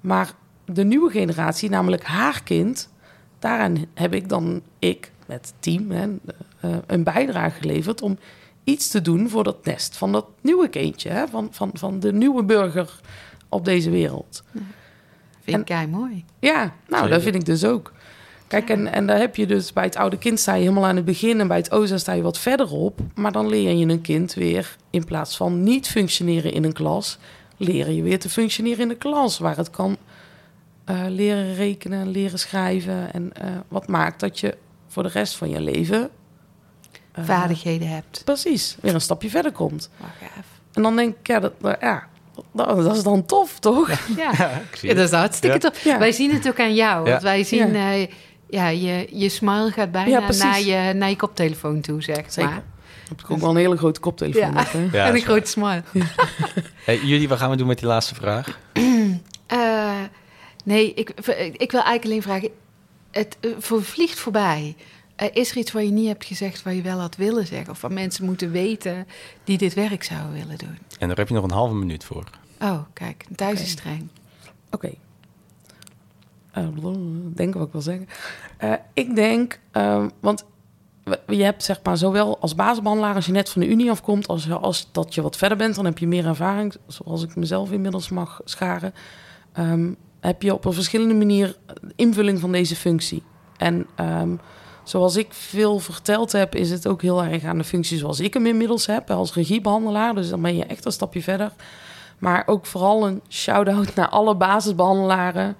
Maar 0.00 0.32
de 0.72 0.84
nieuwe 0.84 1.10
generatie, 1.10 1.70
namelijk 1.70 2.04
haar 2.04 2.42
kind, 2.42 2.88
daaraan 3.38 3.84
heb 3.94 4.14
ik 4.14 4.28
dan, 4.28 4.62
ik 4.78 5.12
met 5.26 5.46
het 5.46 5.54
team, 5.60 5.90
hè, 5.90 6.08
eh, 6.60 6.76
een 6.86 7.02
bijdrage 7.02 7.60
geleverd 7.60 8.02
om 8.02 8.18
iets 8.64 8.88
te 8.88 9.02
doen 9.02 9.28
voor 9.28 9.44
dat 9.44 9.64
nest 9.64 9.96
van 9.96 10.12
dat 10.12 10.26
nieuwe 10.40 10.68
kindje, 10.68 11.08
hè, 11.08 11.28
van, 11.28 11.48
van, 11.50 11.70
van 11.74 12.00
de 12.00 12.12
nieuwe 12.12 12.44
burger 12.44 13.00
op 13.48 13.64
deze 13.64 13.90
wereld. 13.90 14.42
Vind 15.44 15.58
ik 15.58 15.64
kei 15.64 15.86
mooi. 15.86 16.24
Ja, 16.38 16.58
nou, 16.58 16.72
Zeker. 16.88 17.08
dat 17.08 17.22
vind 17.22 17.34
ik 17.34 17.44
dus 17.44 17.64
ook. 17.64 17.92
Kijk, 18.46 18.70
en, 18.70 18.92
en 18.92 19.06
daar 19.06 19.18
heb 19.18 19.36
je 19.36 19.46
dus 19.46 19.72
bij 19.72 19.84
het 19.84 19.96
oude 19.96 20.18
kind 20.18 20.40
sta 20.40 20.54
je 20.54 20.60
helemaal 20.60 20.86
aan 20.86 20.96
het 20.96 21.04
begin 21.04 21.40
en 21.40 21.48
bij 21.48 21.56
het 21.56 21.72
OZA 21.72 21.98
sta 21.98 22.12
je 22.12 22.22
wat 22.22 22.38
verderop. 22.38 23.00
Maar 23.14 23.32
dan 23.32 23.48
leer 23.48 23.76
je 23.76 23.86
een 23.86 24.00
kind 24.00 24.34
weer, 24.34 24.76
in 24.90 25.04
plaats 25.04 25.36
van 25.36 25.62
niet 25.62 25.88
functioneren 25.88 26.52
in 26.52 26.64
een 26.64 26.72
klas, 26.72 27.18
leren 27.56 27.94
je 27.94 28.02
weer 28.02 28.18
te 28.18 28.28
functioneren 28.28 28.80
in 28.80 28.88
de 28.88 28.96
klas. 28.96 29.38
Waar 29.38 29.56
het 29.56 29.70
kan 29.70 29.96
eh, 30.84 31.00
leren 31.08 31.54
rekenen, 31.54 32.08
leren 32.10 32.38
schrijven. 32.38 33.12
En 33.12 33.30
eh, 33.32 33.46
wat 33.68 33.88
maakt 33.88 34.20
dat 34.20 34.40
je 34.40 34.56
voor 34.88 35.02
de 35.02 35.08
rest 35.08 35.36
van 35.36 35.48
je 35.50 35.60
leven. 35.60 36.10
eh, 37.12 37.24
Vaardigheden 37.24 37.88
hebt. 37.88 38.22
Precies, 38.24 38.76
weer 38.80 38.94
een 38.94 39.00
stapje 39.00 39.30
verder 39.30 39.52
komt. 39.52 39.90
Even. 40.22 40.44
En 40.72 40.82
dan 40.82 40.96
denk 40.96 41.16
ik, 41.20 41.26
ja, 41.26 41.40
dat, 41.40 41.52
ja, 41.80 42.06
dat, 42.52 42.76
dat 42.82 42.96
is 42.96 43.02
dan 43.02 43.26
tof, 43.26 43.58
toch? 43.58 43.88
Ja. 44.16 44.30
Dat 44.30 44.50
het. 44.80 44.98
is 44.98 45.10
hartstikke 45.10 45.54
Ja. 45.60 45.70
tof. 45.70 45.84
Ja. 45.84 45.98
Wij 45.98 46.12
zien 46.12 46.32
het 46.32 46.48
ook 46.48 46.60
aan 46.60 46.74
jou. 46.74 47.04
Ja. 47.04 47.10
Want 47.10 47.22
wij 47.22 47.44
zien, 47.44 47.72
Ja. 47.72 48.06
ja, 48.48 48.68
je, 48.68 49.08
je 49.12 49.28
smile 49.28 49.70
gaat 49.70 49.90
bijna 49.90 50.30
naar, 50.38 50.60
je, 50.60 50.92
naar 50.94 51.08
je 51.08 51.16
koptelefoon 51.16 51.80
toe, 51.80 52.02
zeg 52.02 52.32
Zeker. 52.32 52.50
maar. 52.50 52.62
Heb 53.08 53.20
ik 53.20 53.30
ook 53.30 53.38
wel 53.38 53.50
een 53.50 53.56
hele 53.56 53.76
grote 53.76 54.00
koptelefoon. 54.00 54.42
Ja. 54.42 54.50
met, 54.50 54.72
hè? 54.72 54.88
Ja, 54.92 55.06
en 55.08 55.14
een 55.14 55.20
grote 55.20 55.50
smile. 55.50 55.82
Hey, 56.84 56.98
jullie, 56.98 57.28
wat 57.28 57.38
gaan 57.38 57.50
we 57.50 57.56
doen 57.56 57.66
met 57.66 57.78
die 57.78 57.86
laatste 57.86 58.14
vraag? 58.14 58.58
Nee, 60.62 60.94
ik, 60.94 61.10
ik 61.56 61.70
wil 61.72 61.82
eigenlijk 61.82 62.04
alleen 62.04 62.22
vragen... 62.22 62.50
Het 63.10 63.36
eh, 63.40 63.80
vliegt 63.80 64.18
voorbij. 64.18 64.76
Eh, 65.16 65.28
is 65.32 65.50
er 65.50 65.56
iets 65.56 65.72
wat 65.72 65.82
je 65.82 65.90
niet 65.90 66.06
hebt 66.06 66.24
gezegd 66.24 66.62
wat 66.62 66.74
je 66.74 66.82
wel 66.82 66.98
had 66.98 67.16
willen 67.16 67.46
zeggen? 67.46 67.70
Of 67.70 67.80
wat 67.80 67.90
mensen 67.90 68.24
moeten 68.24 68.50
weten 68.50 69.06
die 69.44 69.58
dit 69.58 69.74
werk 69.74 70.02
zouden 70.02 70.32
willen 70.32 70.58
doen? 70.58 70.78
En 70.98 71.08
daar 71.08 71.16
heb 71.16 71.28
je 71.28 71.34
nog 71.34 71.44
een 71.44 71.50
halve 71.50 71.74
minuut 71.74 72.04
voor. 72.04 72.24
Oh, 72.60 72.78
kijk, 72.92 73.24
thuis 73.36 73.52
Oké. 73.52 73.62
is 73.62 73.70
streng. 73.70 74.08
Oké. 74.70 74.92
Eh, 76.52 76.66
denken 77.34 77.58
wat 77.58 77.66
ik 77.66 77.72
wil 77.72 77.82
zeggen. 77.82 78.08
Eh, 78.56 78.72
ik 78.92 79.14
denk, 79.14 79.60
eh, 79.70 80.06
want 80.20 80.44
je 81.26 81.42
hebt 81.42 81.62
zeg 81.62 81.80
maar 81.82 81.96
zowel 81.96 82.38
als 82.40 82.54
basisbehandelaar 82.54 83.14
als 83.14 83.26
je 83.26 83.32
net 83.32 83.48
van 83.48 83.60
de 83.60 83.68
Unie 83.68 83.90
afkomt, 83.90 84.28
als, 84.28 84.50
als 84.50 84.88
dat 84.92 85.14
je 85.14 85.22
wat 85.22 85.36
verder 85.36 85.58
bent, 85.58 85.74
dan 85.74 85.84
heb 85.84 85.98
je 85.98 86.06
meer 86.06 86.26
ervaring, 86.26 86.74
zoals 86.86 87.22
ik 87.22 87.36
mezelf 87.36 87.72
inmiddels 87.72 88.08
mag 88.08 88.40
scharen. 88.44 88.94
ehm, 89.52 89.92
heb 90.22 90.42
je 90.42 90.54
op 90.54 90.64
een 90.64 90.72
verschillende 90.72 91.14
manier 91.14 91.56
invulling 91.96 92.40
van 92.40 92.52
deze 92.52 92.76
functie. 92.76 93.22
En 93.56 93.86
ehm, 93.94 94.36
zoals 94.84 95.16
ik 95.16 95.26
veel 95.30 95.78
verteld 95.78 96.32
heb, 96.32 96.54
is 96.54 96.70
het 96.70 96.86
ook 96.86 97.02
heel 97.02 97.24
erg 97.24 97.44
aan 97.44 97.58
de 97.58 97.64
functie 97.64 97.98
zoals 97.98 98.20
ik 98.20 98.34
hem 98.34 98.46
inmiddels 98.46 98.86
heb 98.86 99.10
als 99.10 99.34
regiebehandelaar. 99.34 100.14
Dus 100.14 100.28
dan 100.28 100.42
ben 100.42 100.56
je 100.56 100.64
echt 100.64 100.84
een 100.84 100.92
stapje 100.92 101.22
verder. 101.22 101.52
Maar 102.18 102.42
ook 102.46 102.66
vooral 102.66 103.06
een 103.06 103.20
shout-out 103.28 103.94
naar 103.94 104.08
alle 104.08 104.36
basisbehandelaren. 104.36 105.56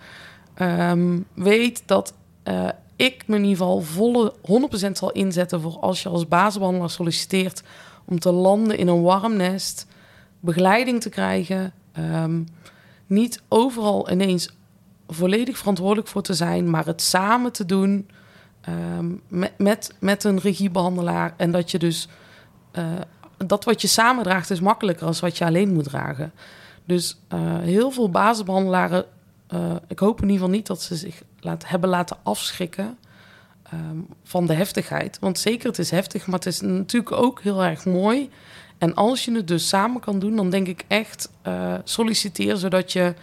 Ehm, 0.55 1.19
weet 1.35 1.83
dat 1.87 2.15
eh, 2.43 2.69
ik 2.97 3.25
me 3.27 3.37
in 3.37 3.43
ieder 3.43 3.57
geval 3.57 3.81
volle 3.81 4.33
100% 4.41 4.99
zal 4.99 5.13
inzetten 5.13 5.61
voor 5.61 5.79
als 5.81 6.03
je 6.03 6.09
als 6.09 6.29
basisbehandelaar 6.29 6.91
solliciteert 6.91 7.63
om 8.05 8.19
te 8.19 8.33
landen 8.33 8.79
in 8.79 8.89
een 8.89 9.03
warm 9.03 9.37
nest, 9.37 9.87
begeleiding 10.41 11.01
te 11.01 11.09
krijgen 11.09 11.73
Ehm, 11.93 12.43
niet 13.13 13.43
overal 13.49 14.11
ineens 14.11 14.49
volledig 15.09 15.59
verantwoordelijk 15.59 16.09
voor 16.09 16.23
te 16.23 16.35
zijn, 16.35 16.71
maar 16.71 16.87
het 16.87 17.03
samen 17.03 17.53
te 17.53 17.65
doen 17.65 18.09
ehm, 18.61 19.11
met, 19.29 19.53
met, 19.59 19.95
met 19.99 20.25
een 20.25 20.39
regiebehandelaar. 20.39 21.35
En 21.37 21.51
dat 21.51 21.71
je 21.71 21.79
dus 21.79 22.09
eh, 22.73 22.85
dat 23.47 23.65
wat 23.65 23.81
je 23.81 23.89
samen 23.89 24.25
draagt 24.25 24.51
is 24.51 24.61
makkelijker 24.61 25.07
als 25.07 25.21
wat 25.21 25.39
je 25.39 25.45
alleen 25.45 25.73
moet 25.73 25.85
dragen. 25.85 26.33
Dus 26.85 27.19
eh, 27.29 27.59
heel 27.59 27.91
veel 27.91 28.11
basisbehandelaren, 28.11 29.05
uh, 29.55 29.75
ik 29.89 29.99
hoop 29.99 30.17
in 30.17 30.23
ieder 30.23 30.37
geval 30.37 30.55
niet 30.55 30.67
dat 30.67 30.83
ze 30.83 30.97
zich 30.97 31.23
hebben 31.67 31.91
laten 31.91 32.17
afschrikken 32.23 32.99
ehm, 33.63 33.97
van 34.25 34.47
de 34.47 34.53
heftigheid. 34.53 35.19
Want 35.21 35.39
zeker, 35.39 35.69
het 35.69 35.79
is 35.79 35.91
heftig, 35.91 36.27
maar 36.27 36.39
het 36.39 36.47
is 36.47 36.61
natuurlijk 36.61 37.13
ook 37.13 37.43
heel 37.43 37.65
erg 37.65 37.85
mooi. 37.85 38.31
En 38.83 38.95
als 38.95 39.25
je 39.25 39.35
het 39.35 39.49
dus 39.49 39.69
samen 39.69 40.01
kan 40.01 40.19
doen, 40.19 40.37
dan 40.37 40.51
denk 40.51 40.67
ik 40.67 40.85
echt 40.89 41.31
solliciteer 41.85 42.57
zodat 42.57 42.93
je 42.93 43.15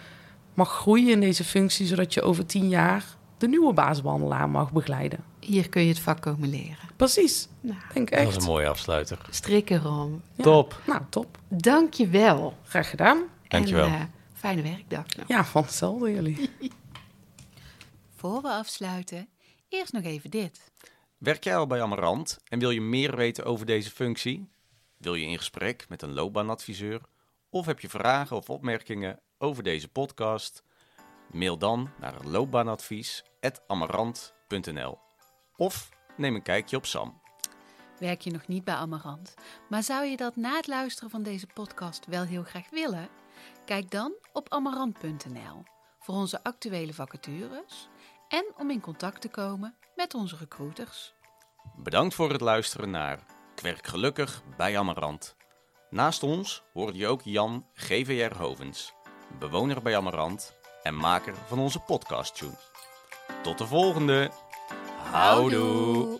mag 0.54 0.70
groeien 0.70 1.08
in 1.08 1.20
deze 1.20 1.44
functie, 1.44 1.86
zodat 1.86 2.14
je 2.14 2.22
over 2.22 2.46
tien 2.46 2.68
jaar 2.68 3.04
de 3.38 3.48
nieuwe 3.48 3.72
basisbehandelaar 3.72 4.48
mag 4.48 4.72
begeleiden. 4.72 5.24
Hier 5.40 5.68
kun 5.68 5.82
je 5.82 5.88
het 5.88 5.98
vak 5.98 6.22
komen 6.22 6.48
leren. 6.48 6.88
Precies. 6.96 7.48
Nou, 7.60 7.78
denk 7.94 8.10
echt. 8.10 8.24
Dat 8.24 8.36
is 8.36 8.36
een 8.36 8.50
mooie 8.50 8.68
afsluiter. 8.68 9.18
Strikken 9.30 9.76
erom. 9.76 10.22
Top. 10.36 10.80
Nou, 10.86 11.00
top. 11.08 11.38
Dank 11.48 11.94
je 11.94 12.08
wel. 12.08 12.54
Graag 12.64 12.90
gedaan. 12.90 13.22
Dank 13.48 13.66
je 13.66 13.74
wel. 13.74 13.86
En, 13.86 13.92
uh, 13.92 14.00
fijne 14.34 14.62
werkdag 14.62 15.16
nog. 15.16 15.28
Ja, 15.28 15.44
van 15.44 15.62
hetzelfde 15.62 16.10
jullie. 16.10 16.50
Voor 18.16 18.42
we 18.42 18.48
afsluiten, 18.48 19.28
eerst 19.68 19.92
nog 19.92 20.02
even 20.02 20.30
dit. 20.30 20.60
Werk 21.18 21.44
jij 21.44 21.56
al 21.56 21.66
bij 21.66 21.82
Amarant 21.82 22.38
en 22.48 22.58
wil 22.58 22.70
je 22.70 22.80
meer 22.80 23.16
weten 23.16 23.44
over 23.44 23.66
deze 23.66 23.90
functie? 23.90 24.48
Wil 25.00 25.14
je 25.14 25.26
in 25.26 25.38
gesprek 25.38 25.88
met 25.88 26.02
een 26.02 26.12
loopbaanadviseur? 26.12 27.00
Of 27.50 27.66
heb 27.66 27.80
je 27.80 27.88
vragen 27.88 28.36
of 28.36 28.50
opmerkingen 28.50 29.20
over 29.38 29.62
deze 29.62 29.88
podcast? 29.88 30.62
Mail 31.32 31.58
dan 31.58 31.90
naar 31.98 32.14
loopbaanadvies.amarant.nl 32.24 34.98
of 35.56 35.88
neem 36.16 36.34
een 36.34 36.42
kijkje 36.42 36.76
op 36.76 36.86
Sam. 36.86 37.20
Werk 37.98 38.20
je 38.20 38.30
nog 38.30 38.46
niet 38.46 38.64
bij 38.64 38.74
Amarant, 38.74 39.34
maar 39.68 39.82
zou 39.82 40.04
je 40.04 40.16
dat 40.16 40.36
na 40.36 40.56
het 40.56 40.66
luisteren 40.66 41.10
van 41.10 41.22
deze 41.22 41.46
podcast 41.46 42.06
wel 42.06 42.24
heel 42.24 42.42
graag 42.42 42.70
willen? 42.70 43.08
Kijk 43.64 43.90
dan 43.90 44.12
op 44.32 44.48
amarant.nl 44.48 45.62
voor 45.98 46.14
onze 46.14 46.42
actuele 46.42 46.94
vacatures 46.94 47.88
en 48.28 48.44
om 48.58 48.70
in 48.70 48.80
contact 48.80 49.20
te 49.20 49.28
komen 49.28 49.76
met 49.96 50.14
onze 50.14 50.36
recruiters. 50.36 51.14
Bedankt 51.76 52.14
voor 52.14 52.32
het 52.32 52.40
luisteren 52.40 52.90
naar 52.90 53.39
Kwerk 53.60 53.86
Gelukkig 53.86 54.42
bij 54.56 54.78
Amarant. 54.78 55.36
Naast 55.90 56.22
ons 56.22 56.62
hoorde 56.72 56.98
je 56.98 57.06
ook 57.06 57.20
Jan 57.24 57.66
GVR 57.74 58.36
Hovens, 58.36 58.92
bewoner 59.38 59.82
bij 59.82 59.96
Amarant 59.96 60.56
en 60.82 60.94
maker 60.94 61.34
van 61.46 61.58
onze 61.58 61.78
podcast 61.78 62.36
tune. 62.36 62.58
Tot 63.42 63.58
de 63.58 63.66
volgende! 63.66 64.30
Houdoe! 65.10 66.19